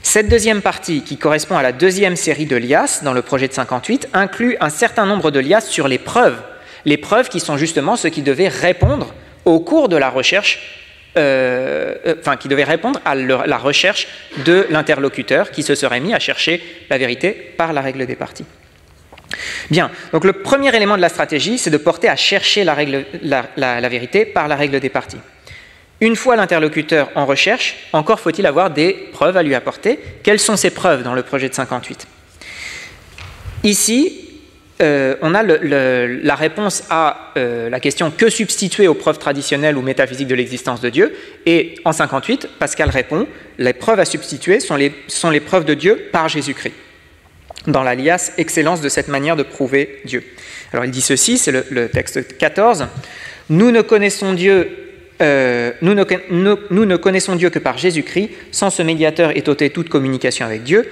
[0.03, 3.53] Cette deuxième partie, qui correspond à la deuxième série de lias dans le projet de
[3.53, 6.41] 58, inclut un certain nombre de lias sur les preuves.
[6.85, 9.14] Les preuves qui sont justement ce qui devait répondre
[9.45, 10.61] au cours de la recherche
[11.16, 14.07] euh, enfin, qui devait répondre à la recherche
[14.45, 18.45] de l'interlocuteur qui se serait mis à chercher la vérité par la règle des parties.
[19.70, 22.76] Bien, donc le premier élément de la stratégie, c'est de porter à chercher la,
[23.57, 25.18] la, vérité par la règle des parties.
[26.01, 29.99] Une fois l'interlocuteur en recherche, encore faut-il avoir des preuves à lui apporter.
[30.22, 32.07] Quelles sont ces preuves dans le projet de 58
[33.64, 34.28] Ici,
[34.81, 39.83] euh, on a la réponse à euh, la question que substituer aux preuves traditionnelles ou
[39.83, 41.12] métaphysiques de l'existence de Dieu?
[41.47, 43.26] Et en 58, Pascal répond
[43.59, 46.74] les preuves à substituer sont les, preuves de Dieu par Jésus-Christ.
[47.66, 50.22] Dans l'alias excellence de cette manière de prouver Dieu.
[50.72, 52.87] Alors il dit ceci, c'est le, texte 14.
[53.51, 54.85] Nous ne connaissons Dieu
[55.20, 58.31] euh, nous, ne, connaissons Dieu que par Jésus-Christ.
[58.53, 60.89] Sans ce médiateur est ôtée toute communication avec Dieu.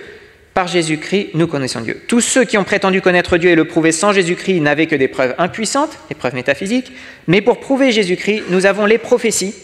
[0.57, 2.00] Par Jésus-Christ, nous connaissons Dieu.
[2.09, 5.07] Tous ceux qui ont prétendu connaître Dieu et le prouver sans Jésus-Christ n'avaient que des
[5.07, 6.92] preuves impuissantes, des preuves métaphysiques.
[7.26, 9.54] Mais pour prouver Jésus-Christ, nous avons les prophéties,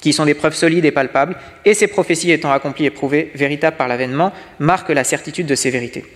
[0.00, 1.36] qui sont des preuves solides et palpables,
[1.66, 5.68] et ces prophéties étant accomplies et prouvées, véritables par l'avènement, marquent la certitude de ces
[5.68, 6.06] vérités.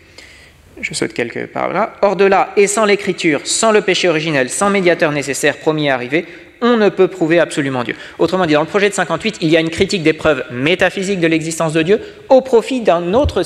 [0.80, 1.97] Je saute quelques là.
[2.01, 5.95] Hors de là, et sans l'écriture, sans le péché originel, sans médiateur nécessaire, promis à
[5.95, 6.24] arriver,
[6.63, 7.95] on ne peut prouver absolument Dieu.
[8.19, 11.21] Autrement dit, dans le projet de 58, il y a une critique des preuves métaphysiques
[11.21, 13.43] de l'existence de Dieu au profit d'une autre,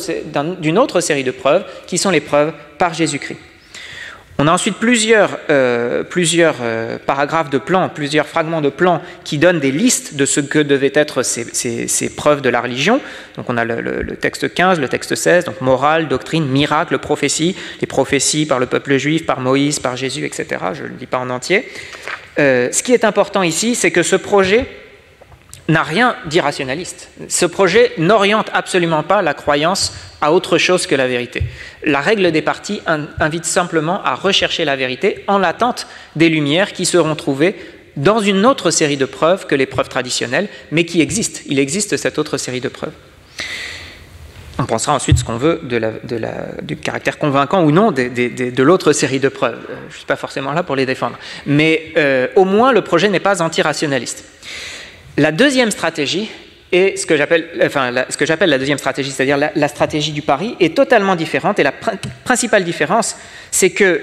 [1.00, 3.38] série de preuves qui sont les preuves par Jésus-Christ.
[4.38, 9.60] On a ensuite plusieurs, euh, euh, paragraphes de plans, plusieurs fragments de plans qui donnent
[9.60, 13.00] des listes de ce que devaient être ces, preuves de la religion.
[13.36, 17.86] Donc on a le, texte 15, le texte 16, donc morale, doctrine, miracle, prophétie, les
[17.86, 20.46] prophéties par le peuple juif, par Moïse, par Jésus, etc.
[20.74, 21.66] Je ne le dis pas en entier.
[22.38, 24.66] Euh, ce qui est important ici, c'est que ce projet
[25.68, 27.10] n'a rien d'irrationaliste.
[27.28, 31.42] Ce projet n'oriente absolument pas la croyance à autre chose que la vérité.
[31.82, 32.80] La règle des parties
[33.18, 37.56] invite simplement à rechercher la vérité en l'attente des lumières qui seront trouvées
[37.96, 41.40] dans une autre série de preuves que les preuves traditionnelles, mais qui existent.
[41.46, 42.92] Il existe cette autre série de preuves.
[44.58, 45.60] On pensera ensuite ce qu'on veut
[46.62, 49.58] du caractère convaincant ou non de, l'autre série de preuves.
[49.70, 51.18] Euh, je ne suis pas forcément là pour les défendre.
[51.44, 54.24] Mais euh, au moins, le projet n'est pas antirationaliste.
[55.18, 56.30] La deuxième stratégie,
[56.72, 60.22] est ce que j'appelle enfin, la, ce que la deuxième stratégie, c'est-à-dire la, stratégie du
[60.22, 61.58] pari, est totalement différente.
[61.58, 61.72] Et la
[62.24, 63.16] principale différence,
[63.50, 64.00] c'est que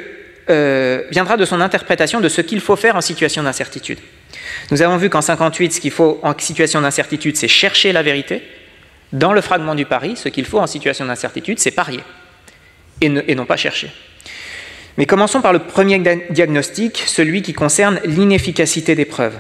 [0.50, 4.00] euh, viendra de son interprétation de ce qu'il faut faire en situation d'incertitude.
[4.72, 8.44] Nous avons vu qu'en 58, ce qu'il faut en situation d'incertitude, c'est chercher la vérité.
[9.14, 12.02] Dans le fragment du pari, ce qu'il faut en situation d'incertitude, c'est parier
[13.00, 13.92] et, non pas chercher.
[14.98, 16.02] Mais commençons par le premier
[16.32, 19.38] diagnostic, celui qui concerne l'inefficacité des preuves.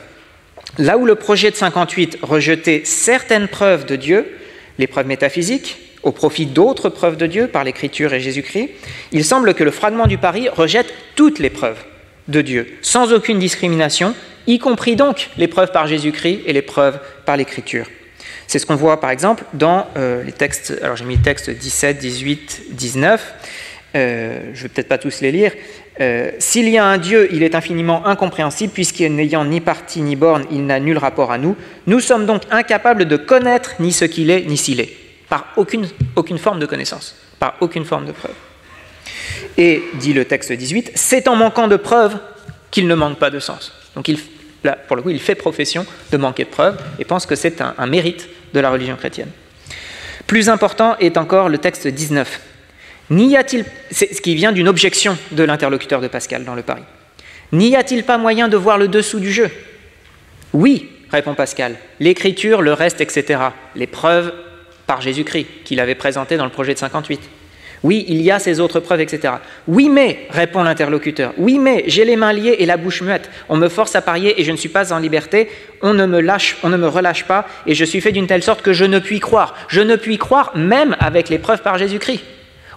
[0.78, 4.38] Là où le projet de 58 rejetait certaines preuves de Dieu,
[4.78, 8.70] les preuves métaphysiques, au profit d'autres preuves de Dieu par l'Écriture et Jésus-Christ,
[9.12, 11.84] il semble que le fragment du pari rejette toutes les preuves
[12.28, 14.14] de Dieu, sans aucune discrimination,
[14.46, 17.88] y compris donc les preuves par Jésus-Christ et les preuves par l'Écriture.
[18.54, 21.50] C'est ce qu'on voit par exemple dans euh, les textes, alors j'ai mis les textes
[21.50, 23.34] 17, 18, 19,
[23.96, 25.54] euh, je ne vais peut-être pas tous les lire.
[26.00, 30.16] Euh, s'il y a un Dieu, il est infiniment incompréhensible, puisqu'il n'ayant ni partie ni
[30.16, 31.56] borne, il n'a nul rapport à nous.
[31.88, 34.96] Nous sommes donc incapables de connaître ni ce qu'il est, ni s'il est,
[35.30, 38.36] par aucune, aucune forme de connaissance, par aucune forme de preuve.
[39.58, 42.20] Et, dit le texte 18, c'est en manquant de preuves
[42.70, 43.74] qu'il ne manque pas de sens.
[43.96, 44.20] Donc il,
[44.64, 47.60] là, pour le coup, il fait profession de manquer de preuves et pense que c'est
[47.62, 49.30] un mérite de la religion chrétienne.
[50.28, 52.40] Plus important est encore le texte 19.
[53.10, 56.84] N'y a-t-il, ce qui vient d'une objection de l'interlocuteur de Pascal dans le pari.
[57.52, 59.50] N'y a-t-il pas moyen de voir le dessous du jeu?
[60.54, 61.76] Oui, répond Pascal.
[62.00, 63.40] L'écriture, le reste, etc.
[63.76, 64.34] Les preuves
[64.88, 67.20] par Jésus-Christ qu'il avait présentées dans le projet de 58.
[67.84, 69.34] Oui, il y a ces autres preuves, etc.
[69.68, 73.30] Oui, mais, répond l'interlocuteur, oui, mais, j'ai les mains liées et la bouche muette.
[73.50, 75.50] On me force à parier et je ne suis pas en liberté.
[75.82, 78.44] On ne me lâche, on ne me relâche pas et je suis fait d'une telle
[78.44, 79.54] sorte que je ne puis croire.
[79.68, 82.22] Je ne puis croire même avec les preuves par Jésus-Christ.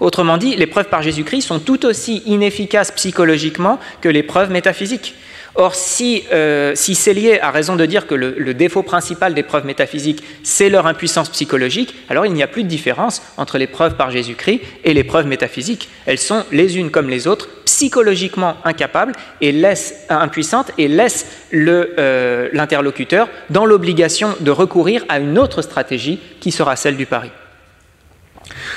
[0.01, 5.15] Autrement dit, les preuves par Jésus-Christ sont tout aussi inefficaces psychologiquement que les preuves métaphysiques.
[5.59, 6.75] Or, si, euh,
[7.07, 11.31] lié à raison de dire que le, défaut principal des preuves métaphysiques, c'est leur impuissance
[11.31, 15.05] psychologique, alors il n'y a plus de différence entre les preuves par Jésus-Christ et les
[15.05, 15.89] preuves métaphysiques.
[16.05, 22.49] Elles sont les unes comme les autres, psychologiquement incapables et laissent, impuissantes et laissent euh,
[22.53, 27.31] l'interlocuteur dans l'obligation de recourir à une autre stratégie qui sera celle du pari.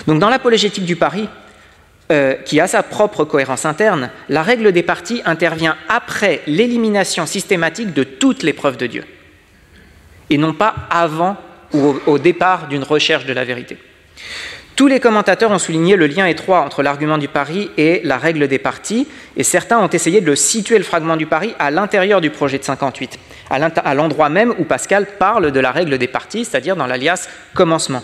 [0.08, 1.28] Donc dans l'apologétique du pari,
[2.12, 7.94] euh, qui a sa propre cohérence interne, la règle des parties intervient après l'élimination systématique
[7.94, 9.04] de toutes les preuves de Dieu,
[10.32, 11.38] et non pas avant
[11.72, 13.78] ou au, départ d'une recherche de la vérité.
[14.76, 18.48] Tous les commentateurs ont souligné le lien étroit entre l'argument du pari et la règle
[18.48, 19.08] des parties,
[19.38, 22.58] et certains ont essayé de le situer le fragment du pari à l'intérieur du projet
[22.58, 23.20] de 58,
[23.52, 28.02] à l'endroit même où Pascal parle de la règle des parties, c'est-à-dire dans l'alias commencement.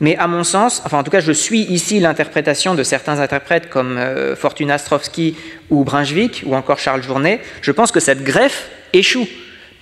[0.00, 3.68] Mais à mon sens, enfin en tout cas je suis ici l'interprétation de certains interprètes
[3.68, 5.36] comme euh, Fortuna Strovski
[5.70, 9.26] ou Brunswick ou encore Charles Journet, je pense que cette greffe échoue,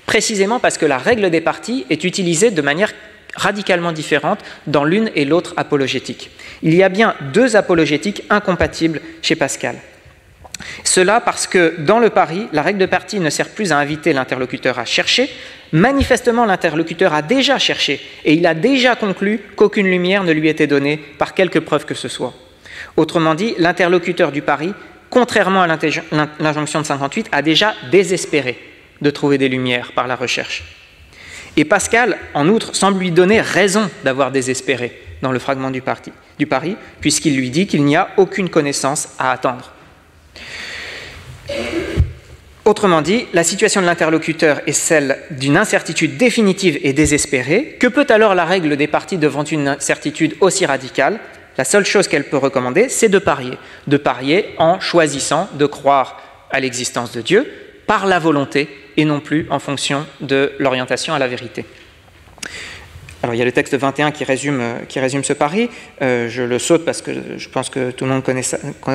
[0.06, 2.92] précisément parce que la règle des parties est utilisée de manière
[3.34, 6.30] radicalement différente dans l'une et l'autre apologétique.
[6.62, 9.76] Il y a bien deux apologétiques incompatibles chez Pascal.
[10.84, 14.12] Cela parce que dans le pari, la règle de partie ne sert plus à inviter
[14.12, 15.30] l'interlocuteur à chercher,
[15.72, 20.66] Manifestement, l'interlocuteur a déjà cherché et il a déjà conclu qu'aucune lumière ne lui était
[20.66, 22.34] donnée par quelque preuve que ce soit.
[22.96, 24.72] Autrement dit, l'interlocuteur du pari,
[25.10, 25.78] contrairement à
[26.38, 28.58] l'injonction de 58, a déjà désespéré
[29.00, 30.62] de trouver des lumières par la recherche.
[31.56, 35.82] Et Pascal, en outre, semble lui donner raison d'avoir désespéré dans le fragment du,
[36.38, 39.72] du pari, puisqu'il lui dit qu'il n'y a aucune connaissance à attendre.
[42.64, 47.76] Autrement dit, la situation de l'interlocuteur est celle d'une incertitude définitive et désespérée.
[47.78, 51.20] Que peut alors la règle des parties devant une incertitude aussi radicale?
[51.58, 53.56] La seule chose qu'elle peut recommander, c'est de parier.
[53.86, 56.20] De parier en choisissant de croire
[56.50, 57.50] à l'existence de Dieu
[57.86, 61.64] par la volonté et non plus en fonction de l'orientation à la vérité.
[63.22, 65.70] Alors il y a le texte 21 qui résume, euh, qui résume ce pari.
[66.02, 68.42] Euh, je le saute parce que je pense que tout le monde connaît,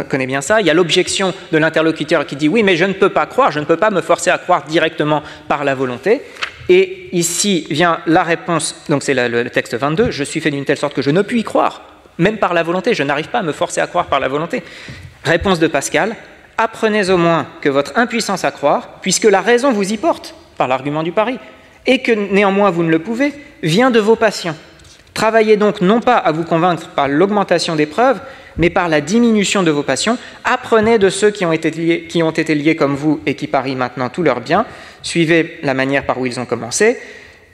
[0.09, 0.61] connaît bien ça.
[0.61, 3.51] Il y a l'objection de l'interlocuteur qui dit oui, mais je ne peux pas croire,
[3.51, 6.21] je ne peux pas me forcer à croire directement par la volonté.
[6.69, 10.77] Et ici vient la réponse, donc c'est le, texte 22, je suis fait d'une telle
[10.77, 11.81] sorte que je ne puis y croire,
[12.17, 14.63] même par la volonté, je n'arrive pas à me forcer à croire par la volonté.
[15.25, 16.15] Réponse de Pascal,
[16.57, 20.67] apprenez au moins que votre impuissance à croire, puisque la raison vous y porte par
[20.67, 21.39] l'argument du pari,
[21.85, 24.55] et que néanmoins vous ne le pouvez, vient de vos patients.
[25.13, 28.19] Travaillez donc non pas à vous convaincre par l'augmentation des preuves,
[28.57, 30.17] mais par la diminution de vos passions.
[30.43, 34.41] Apprenez de ceux qui ont été liés, comme vous et qui parient maintenant tous leurs
[34.41, 34.65] biens.
[35.01, 36.97] Suivez la manière par où ils ont commencé.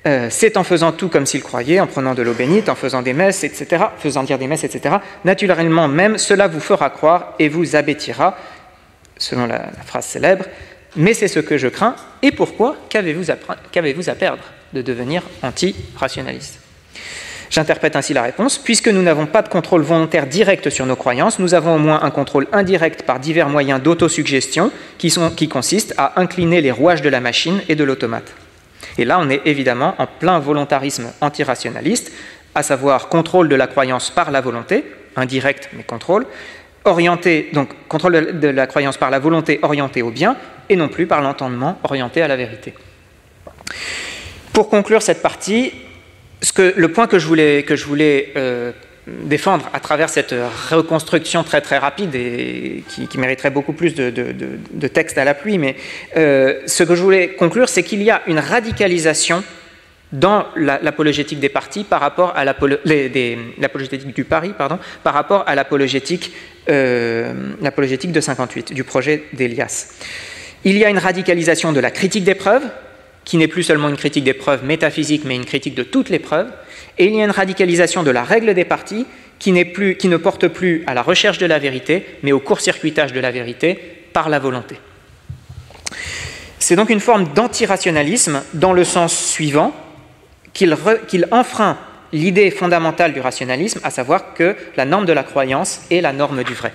[0.05, 3.01] Euh, c'est en faisant tout comme s'ils croyaient, en prenant de l'eau bénite, en faisant
[3.01, 4.97] des messes, etc., faisant dire des messes, etc.
[5.25, 8.38] Naturellement même, cela vous fera croire et vous abêtira,
[9.17, 10.45] selon la phrase célèbre,
[10.97, 11.95] mais c'est ce que je crains.
[12.21, 14.43] Et pourquoi Qu'avez-vous à, perdre
[14.73, 16.59] de devenir anti-rationaliste?
[17.49, 18.57] J'interprète ainsi la réponse.
[18.57, 22.01] Puisque nous n'avons pas de contrôle volontaire direct sur nos croyances, nous avons au moins
[22.03, 27.09] un contrôle indirect par divers moyens d'autosuggestion qui, qui consistent à incliner les rouages de
[27.09, 28.33] la machine et de l'automate.
[28.97, 32.11] Et là, on est évidemment en plein volontarisme antirationaliste,
[32.55, 34.83] à savoir contrôle de la croyance par la volonté,
[35.15, 36.25] indirect mais contrôle,
[36.88, 40.35] orienté, donc contrôle de la croyance par la volonté orientée au bien,
[40.69, 42.73] et non plus par l'entendement orienté à la vérité.
[44.53, 45.71] Pour conclure cette partie,
[46.41, 48.71] ce que, le point que je voulais, que je voulais euh,
[49.07, 50.35] défendre à travers cette
[50.69, 55.57] reconstruction très très rapide et qui, mériterait beaucoup plus de, de, texte à la pluie,
[55.57, 55.75] mais
[56.17, 59.43] euh, ce que je voulais conclure, c'est qu'il y a une radicalisation
[60.11, 66.31] dans l'apologétique des partis par rapport à l'apologétique du pari, pardon, par rapport à l'apologétique
[66.69, 69.89] euh, de 58, du projet d'Elias.
[70.63, 72.63] Il y a une radicalisation de la critique des preuves,
[73.25, 76.19] qui n'est plus seulement une critique des preuves métaphysiques, mais une critique de toutes les
[76.19, 76.49] preuves.
[76.97, 79.05] Et il y a une radicalisation de la règle des parties,
[79.39, 83.13] qui, plus, qui ne porte plus à la recherche de la vérité, mais au court-circuitage
[83.13, 83.77] de la vérité
[84.13, 84.77] par la volonté.
[86.59, 89.73] C'est donc une forme d'antirationalisme dans le sens suivant,
[90.57, 91.77] qu'il enfreint
[92.11, 96.43] l'idée fondamentale du rationalisme, à savoir que la norme de la croyance est la norme
[96.43, 96.73] du vrai.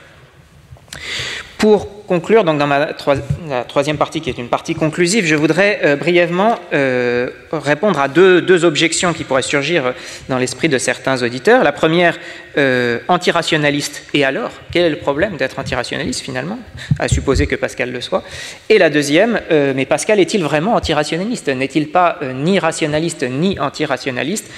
[1.62, 5.78] Pour conclure, donc dans ma la troisième partie, qui est une partie conclusive, je voudrais
[5.84, 9.94] euh, brièvement euh, répondre à deux, objections qui pourraient surgir
[10.28, 11.62] dans l'esprit de certains auditeurs.
[11.62, 12.18] La première,
[12.58, 14.02] euh, antirationaliste.
[14.12, 16.58] Et alors Quel est le problème d'être antirationaliste finalement
[16.98, 18.24] À supposer que Pascal le soit?
[18.68, 21.46] Et la deuxième, mais Pascal est-il vraiment antirationaliste?
[21.46, 24.50] N'est-il pas ni rationaliste ni antirationaliste?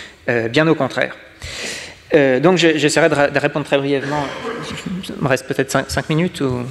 [0.49, 1.15] Bien au contraire.
[2.41, 4.25] donc j'essaierai de, répondre très brièvement.
[5.11, 6.65] Il me reste peut-être cinq minutes ou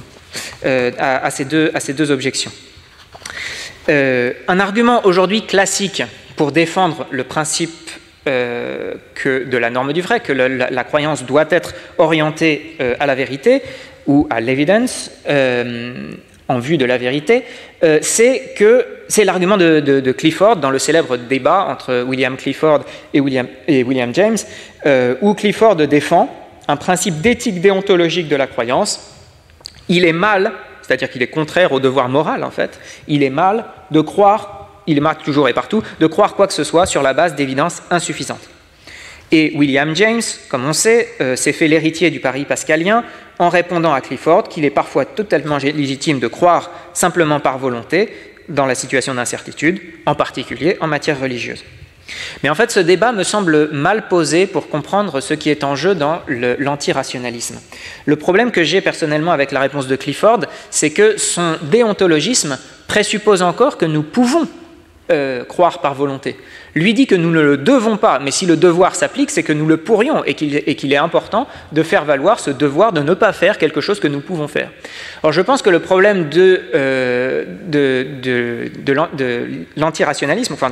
[0.64, 2.50] euh, à, ces deux, objections.
[3.88, 6.02] Euh, un argument aujourd'hui classique
[6.36, 7.90] pour défendre le principe
[8.26, 13.14] euh, que de la norme du vrai, que la, croyance doit être orientée à la
[13.14, 13.62] vérité
[14.06, 15.10] ou à l'évidence
[16.48, 17.44] en vue de la vérité,
[18.00, 24.14] c'est que c'est l'argument de, Clifford dans le célèbre débat entre William Clifford et William
[24.14, 24.38] James,
[25.20, 26.34] où Clifford défend
[26.68, 29.13] un principe d'éthique déontologique de la croyance
[29.88, 33.64] il est mal, c'est-à-dire qu'il est contraire au devoir moral en fait, il est mal
[33.90, 37.14] de croire, il mal toujours et partout, de croire quoi que ce soit sur la
[37.14, 38.48] base d'évidences insuffisantes.
[39.32, 43.04] Et William James, comme on sait, euh, s'est fait l'héritier du pari pascalien
[43.38, 48.12] en répondant à Clifford qu'il est parfois totalement légitime de croire simplement par volonté
[48.48, 51.64] dans la situation d'incertitude, en particulier en matière religieuse.
[52.42, 55.74] Mais en fait, ce débat me semble mal posé pour comprendre ce qui est en
[55.76, 57.60] jeu dans l'antirationalisme.
[58.04, 60.40] Le problème que j'ai personnellement avec la réponse de Clifford,
[60.70, 64.46] c'est que son déontologisme présuppose encore que nous pouvons
[65.10, 66.36] euh, croire par volonté.
[66.74, 69.52] Lui dit que nous ne le devons pas, mais si le devoir s'applique, c'est que
[69.52, 73.32] nous le pourrions et qu'il est important de faire valoir ce devoir de ne pas
[73.32, 74.70] faire quelque chose que nous pouvons faire.
[75.22, 77.44] Alors je pense que le problème de, euh,
[79.76, 80.70] l'antirationalisme, enfin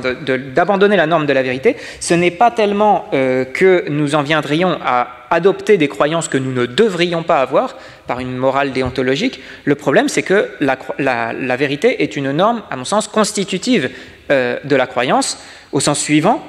[0.53, 4.77] d'abandonner la norme de la vérité, ce n'est pas tellement euh, que nous en viendrions
[4.83, 7.77] à adopter des croyances que nous ne devrions pas avoir
[8.07, 9.41] par une morale déontologique.
[9.65, 13.89] Le problème, c'est que la, vérité est une norme, à mon sens, constitutive
[14.33, 15.37] euh, de la croyance,
[15.71, 16.43] au sens suivant,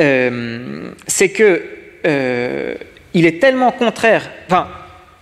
[0.00, 1.62] euh, c'est que
[2.06, 2.74] euh,
[3.12, 4.68] il est tellement contraire, enfin,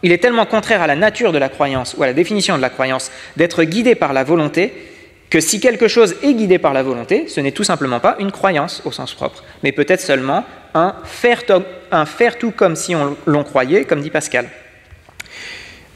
[0.04, 2.62] il est tellement contraire à la nature de la croyance ou à la définition de
[2.62, 4.72] la croyance d'être guidé par la volonté
[5.28, 8.30] que si quelque chose est guidé par la volonté, ce n'est tout simplement pas une
[8.30, 10.44] croyance au sens propre, mais peut-être seulement
[10.74, 14.46] un faire, tout comme si on l'on croyait, comme dit Pascal.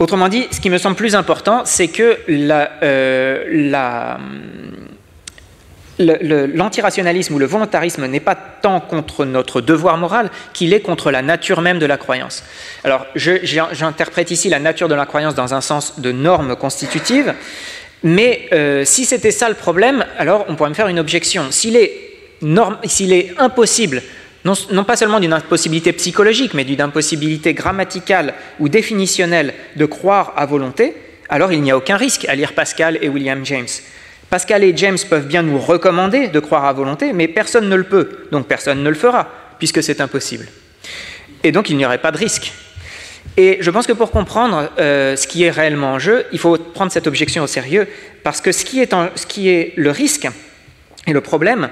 [0.00, 2.18] Autrement dit, ce qui me semble plus important, c'est que
[2.82, 3.44] euh,
[6.00, 11.22] l'antirationalisme ou le volontarisme n'est pas tant contre notre devoir moral qu'il est contre la
[11.22, 12.42] nature même de la croyance.
[12.84, 17.34] Alors, j'interprète ici la nature de la croyance dans un sens de norme constitutive,
[18.02, 21.50] mais euh, si c'était ça le problème, alors on pourrait me faire une objection.
[21.50, 21.92] S'il est,
[22.42, 24.02] est, impossible,
[24.44, 30.32] non, non pas seulement d'une impossibilité psychologique, mais d'une impossibilité grammaticale ou définitionnelle de croire
[30.36, 30.94] à volonté,
[31.28, 33.68] alors il n'y a aucun risque à lire Pascal et William James.
[34.30, 37.84] Pascal et James peuvent bien nous recommander de croire à volonté, mais personne ne le
[37.84, 39.28] peut, donc personne ne le fera,
[39.58, 40.46] puisque c'est impossible.
[41.42, 42.52] Et donc il n'y aurait pas de risque.
[43.36, 46.56] Et je pense que pour comprendre euh, ce qui est réellement en jeu, il faut
[46.56, 47.88] prendre cette objection au sérieux,
[48.22, 50.28] parce que ce qui est, ce qui est le risque
[51.06, 51.68] et le problème,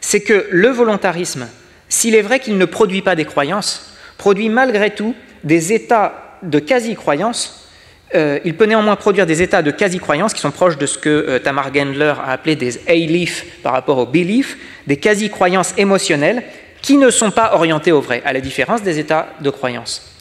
[0.00, 1.48] c'est que le volontarisme,
[1.88, 6.58] s'il est vrai qu'il ne produit pas des croyances, produit malgré tout des états de
[6.58, 7.63] quasi-croyance.
[8.14, 11.08] Euh, il peut néanmoins produire des états de quasi-croyance qui sont proches de ce que
[11.08, 14.56] euh, Tamar Gendler a appelé des A-leaf par rapport aux belief,
[14.86, 16.44] des quasi-croyances émotionnelles
[16.80, 20.14] qui ne sont pas orientées au vrai, à la différence des états de croyance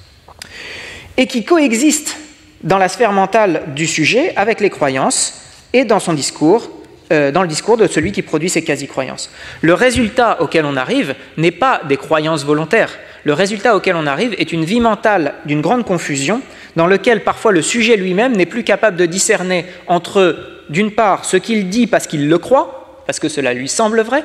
[1.18, 2.18] et qui coexiste
[2.64, 5.42] dans la sphère mentale du sujet avec les croyances
[5.74, 6.70] et dans son discours,
[7.12, 9.30] euh, dans le discours de celui qui produit ces quasi-croyances.
[9.62, 12.98] Le résultat auquel on arrive n'est pas des croyances volontaires.
[13.26, 16.42] Le résultat auquel on arrive est une vie mentale d'une grande confusion,
[16.76, 20.38] dans lequel parfois le sujet lui-même n'est plus capable de discerner entre,
[20.70, 24.24] d'une part, ce qu'il dit parce qu'il le croit, parce que cela lui semble vrai,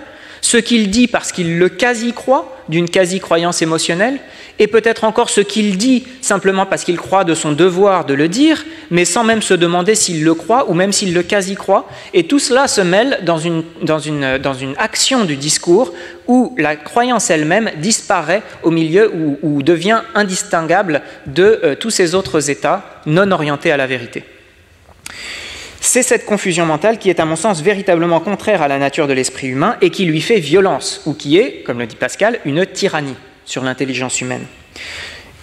[0.48, 4.18] ce qu'il dit parce qu'il le quasi-croit, d'une quasi-croyance émotionnelle,
[4.58, 8.28] et peut-être encore ce qu'il dit simplement parce qu'il croit de son devoir de le
[8.28, 11.86] dire, mais sans même se demander s'il le croit ou même s'il le quasi-croit.
[12.14, 15.92] Et tout cela se mêle dans une, action du discours
[16.26, 22.48] où la croyance elle-même disparaît au milieu ou, devient indistinguable de euh, tous ces autres
[22.48, 24.24] états non orientés à la vérité.
[25.80, 29.12] C'est cette confusion mentale qui est à mon sens véritablement contraire à la nature de
[29.12, 32.66] l'esprit humain et qui lui fait violence, ou qui est, comme le dit Pascal, une
[32.66, 34.44] tyrannie sur l'intelligence humaine.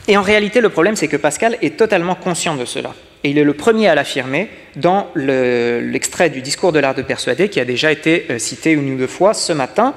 [0.07, 2.93] Et en réalité, le problème, c'est que Pascal est totalement conscient de cela.
[3.23, 7.49] Et il est le premier à l'affirmer dans l'extrait du discours de l'art de persuader
[7.49, 9.95] qui a déjà été euh, cité une ou deux fois ce matin.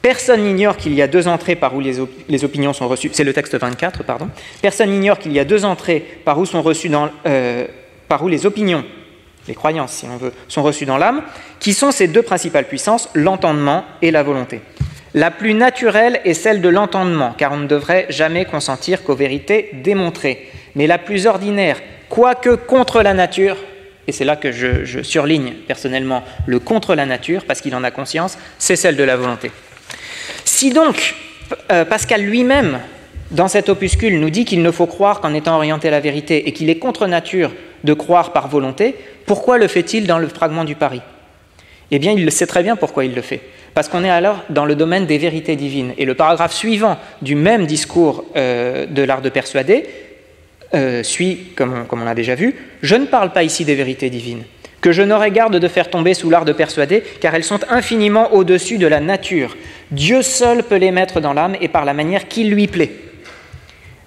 [0.00, 1.98] Personne n'ignore qu'il y a deux entrées par où les,
[2.44, 3.10] opinions sont reçues.
[3.12, 4.28] C'est le texte 24, pardon.
[4.62, 6.90] Personne n'ignore qu'il y a deux entrées par où sont reçues
[7.26, 7.66] euh,
[8.06, 8.84] par où les opinions
[9.48, 11.22] les croyances si on veut, sont reçues dans l'âme,
[11.58, 14.60] qui sont ces deux principales puissances, l'entendement et la volonté.
[15.14, 19.70] La plus naturelle est celle de l'entendement, car on ne devrait jamais consentir qu'aux vérités
[19.82, 20.48] démontrées.
[20.74, 23.56] Mais la plus ordinaire, quoique contre la nature,
[24.06, 27.90] et c'est là que je, surligne personnellement le contre la nature, parce qu'il en a
[27.90, 29.50] conscience, c'est celle de la volonté.
[30.44, 31.14] Si donc
[31.72, 32.78] euh, Pascal lui-même,
[33.30, 36.48] dans cet opuscule, nous dit qu'il ne faut croire qu'en étant orienté à la vérité
[36.48, 37.50] et qu'il est contre nature
[37.84, 38.94] de croire par volonté,
[39.26, 41.02] pourquoi le fait-il dans le fragment du Paris
[41.90, 43.40] Eh bien, il sait très bien pourquoi il le fait.
[43.74, 45.92] Parce qu'on est alors dans le domaine des vérités divines.
[45.98, 49.84] Et le paragraphe suivant du même discours euh, de l'art de persuader
[50.74, 54.42] euh, suit, comme on, l'a déjà vu, Je ne parle pas ici des vérités divines,
[54.82, 58.34] que je n'aurais garde de faire tomber sous l'art de persuader, car elles sont infiniment
[58.34, 59.56] au-dessus de la nature.
[59.92, 62.92] Dieu seul peut les mettre dans l'âme et par la manière qui lui plaît.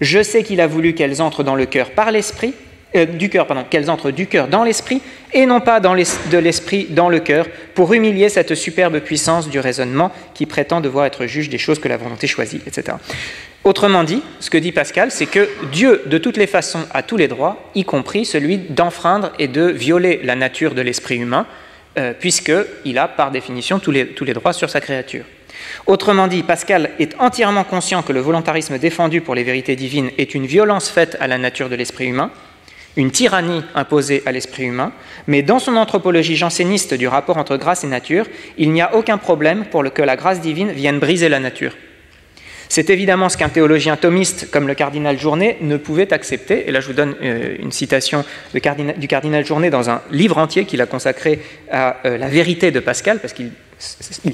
[0.01, 2.53] Je sais qu'il a voulu qu'elles entrent dans le cœur par l'esprit,
[2.95, 5.01] euh, du cœur, pardon, qu'elles entrent du cœur dans l'esprit
[5.33, 10.11] et non pas de l'esprit dans le cœur, pour humilier cette superbe puissance du raisonnement
[10.33, 12.97] qui prétend devoir être juge des choses que la volonté choisit, etc.
[13.63, 17.17] Autrement dit, ce que dit Pascal, c'est que Dieu, de toutes les façons, a tous
[17.17, 21.45] les droits, y compris celui d'enfreindre et de violer la nature de l'esprit humain,
[21.97, 25.25] euh, puisqu'il a par définition tous les, tous les droits sur sa créature.
[25.85, 30.33] Autrement dit, Pascal est entièrement conscient que le volontarisme défendu pour les vérités divines est
[30.33, 32.31] une violence faite à la nature de l'esprit humain,
[32.97, 34.91] une tyrannie imposée à l'esprit humain,
[35.27, 38.25] mais dans son anthropologie janséniste du rapport entre grâce et nature,
[38.57, 41.73] il n'y a aucun problème pour que la grâce divine vienne briser la nature.
[42.73, 46.69] C'est évidemment ce qu'un théologien thomiste comme le cardinal Journet ne pouvait accepter.
[46.69, 48.23] Et là, je vous donne euh, une citation
[48.53, 52.79] du cardinal Journet dans un livre entier qu'il a consacré à euh, la vérité de
[52.79, 53.51] Pascal, parce qu'il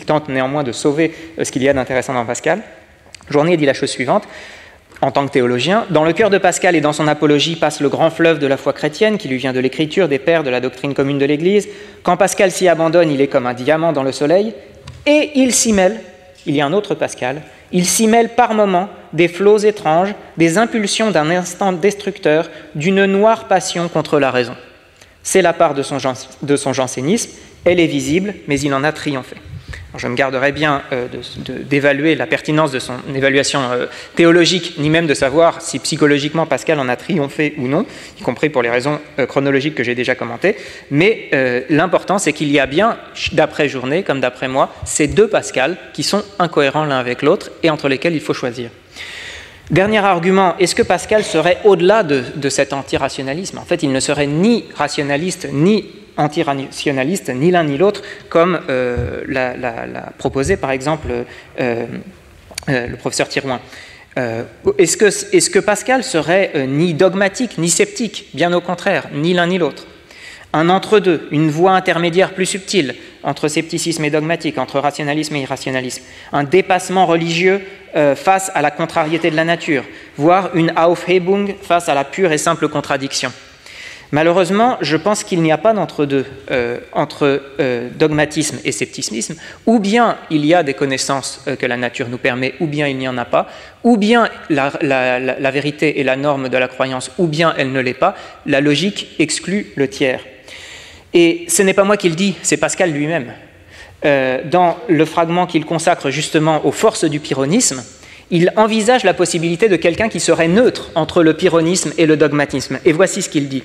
[0.05, 2.61] tente néanmoins de sauver euh, ce qu'il y a d'intéressant dans Pascal.
[3.31, 4.27] Journet dit la chose suivante
[5.01, 7.89] en tant que théologien, dans le cœur de Pascal et dans son apologie passe le
[7.89, 10.59] grand fleuve de la foi chrétienne qui lui vient de l'écriture, des pères, de la
[10.59, 11.67] doctrine commune de l'Église.
[12.03, 14.53] Quand Pascal s'y abandonne, il est comme un diamant dans le soleil,
[15.05, 15.99] et il s'y mêle,
[16.45, 20.57] il y a un autre Pascal, il s'y mêle par moments des flots étranges, des
[20.57, 24.55] impulsions d'un instant destructeur, d'une noire passion contre la raison.
[25.21, 25.97] C'est la part de son,
[26.41, 27.31] de son jansénisme,
[27.65, 29.35] elle est visible, mais il en a triomphé
[29.95, 31.07] je me garderai bien euh,
[31.47, 33.85] d'évaluer la pertinence de son évaluation euh,
[34.15, 37.85] théologique, ni même de savoir si psychologiquement Pascal en a triomphé ou non,
[38.19, 40.57] y compris pour les raisons euh, chronologiques que j'ai déjà commentées.
[40.91, 41.29] Mais
[41.69, 42.97] l'important, c'est qu'il y a bien,
[43.31, 47.69] d'après journée comme d'après moi, ces deux Pascal qui sont incohérents l'un avec l'autre et
[47.69, 48.69] entre lesquels il faut choisir.
[49.69, 53.57] Dernier argument, est-ce que Pascal serait au-delà de, de cet antirationalisme?
[53.57, 55.85] En fait, il ne serait ni rationaliste ni
[56.17, 61.85] antirationaliste, ni l'un ni l'autre, comme euh, l'a, proposé par exemple euh,
[62.69, 63.61] euh, le professeur Thirouin.
[64.77, 68.29] est-ce, que, est-ce que Pascal serait ni dogmatique ni sceptique?
[68.33, 69.85] Bien au contraire, ni l'un ni l'autre.
[70.53, 76.03] Un entre-deux, une voie intermédiaire plus subtile entre scepticisme et dogmatique, entre rationalisme et irrationalisme.
[76.33, 77.61] Un dépassement religieux
[78.15, 79.83] face à la contrariété de la nature,
[80.17, 83.31] voire une Aufhebung face à la pure et simple contradiction.
[84.11, 89.35] Malheureusement, je pense qu'il n'y a pas d'entre-deux euh, entre euh, dogmatisme et scepticisme.
[89.65, 92.87] Ou bien il y a des connaissances euh, que la nature nous permet, ou bien
[92.87, 93.47] il n'y en a pas.
[93.83, 97.81] Ou bien la, la vérité est la norme de la croyance, ou bien elle ne
[97.81, 98.15] l'est pas.
[98.45, 100.21] La logique exclut le tiers.
[101.13, 103.33] Et ce n'est pas moi qui le dis, c'est Pascal lui-même.
[104.03, 107.81] dans le fragment qu'il consacre justement aux forces du pyrrhonisme,
[108.31, 112.79] il envisage la possibilité de quelqu'un qui serait neutre entre le pyrrhonisme et le dogmatisme.
[112.85, 113.63] Et voici ce qu'il dit.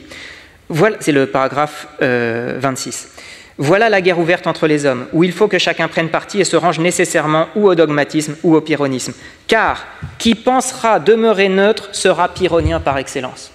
[0.68, 3.08] Voilà, c'est le paragraphe 26.
[3.08, 3.20] Euh,
[3.58, 6.44] voilà la guerre ouverte entre les hommes, où il faut que chacun prenne parti et
[6.44, 9.12] se range nécessairement ou au dogmatisme ou au pyrrhonisme.
[9.46, 9.86] Car
[10.18, 13.50] qui pensera demeurer neutre sera pyrrhonien par excellence.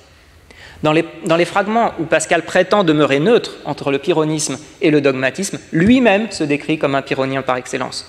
[0.83, 5.01] Dans les, dans les, fragments où Pascal prétend demeurer neutre entre le pyrrhonisme et le
[5.01, 8.05] dogmatisme, lui-même se décrit comme un pyrrhonien par excellence.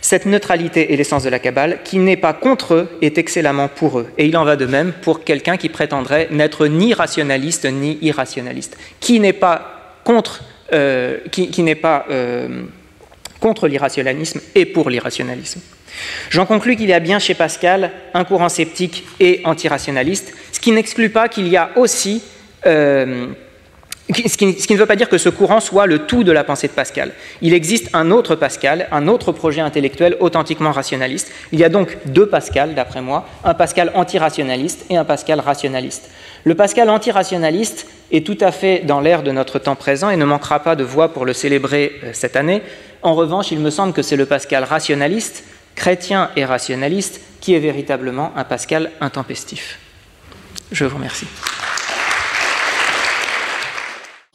[0.00, 1.80] Cette neutralité est l'essence de la Kabbale.
[1.84, 4.08] Qui n'est pas contre eux est excellemment pour eux.
[4.18, 8.76] Et il en va de même pour quelqu'un qui prétendrait n'être ni rationaliste ni irrationaliste.
[9.00, 10.42] Qui n'est pas contre,
[10.72, 12.62] euh, qui, pas, euh,
[13.40, 15.60] contre l'irrationalisme et pour l'irrationalisme.
[16.30, 20.72] J'en conclus qu'il y a bien chez Pascal un courant sceptique et antirationaliste, ce qui
[20.72, 22.22] n'exclut pas qu'il y a aussi
[22.66, 23.28] euh,
[24.14, 26.68] ce qui, ne veut pas dire que ce courant soit le tout de la pensée
[26.68, 27.12] de Pascal.
[27.42, 31.30] Il existe un autre Pascal, un autre projet intellectuel authentiquement rationaliste.
[31.52, 36.10] Il y a donc deux Pascal, d'après moi, un Pascal antirationaliste et un Pascal rationaliste.
[36.44, 40.24] Le Pascal antirationaliste est tout à fait dans l'ère de notre temps présent et ne
[40.24, 42.62] manquera pas de voix pour le célébrer euh, cette année.
[43.02, 45.44] En revanche, il me semble que c'est le Pascal rationaliste,
[45.74, 49.78] chrétien et rationaliste, qui est véritablement un Pascal intempestif.
[50.72, 51.26] Je vous remercie.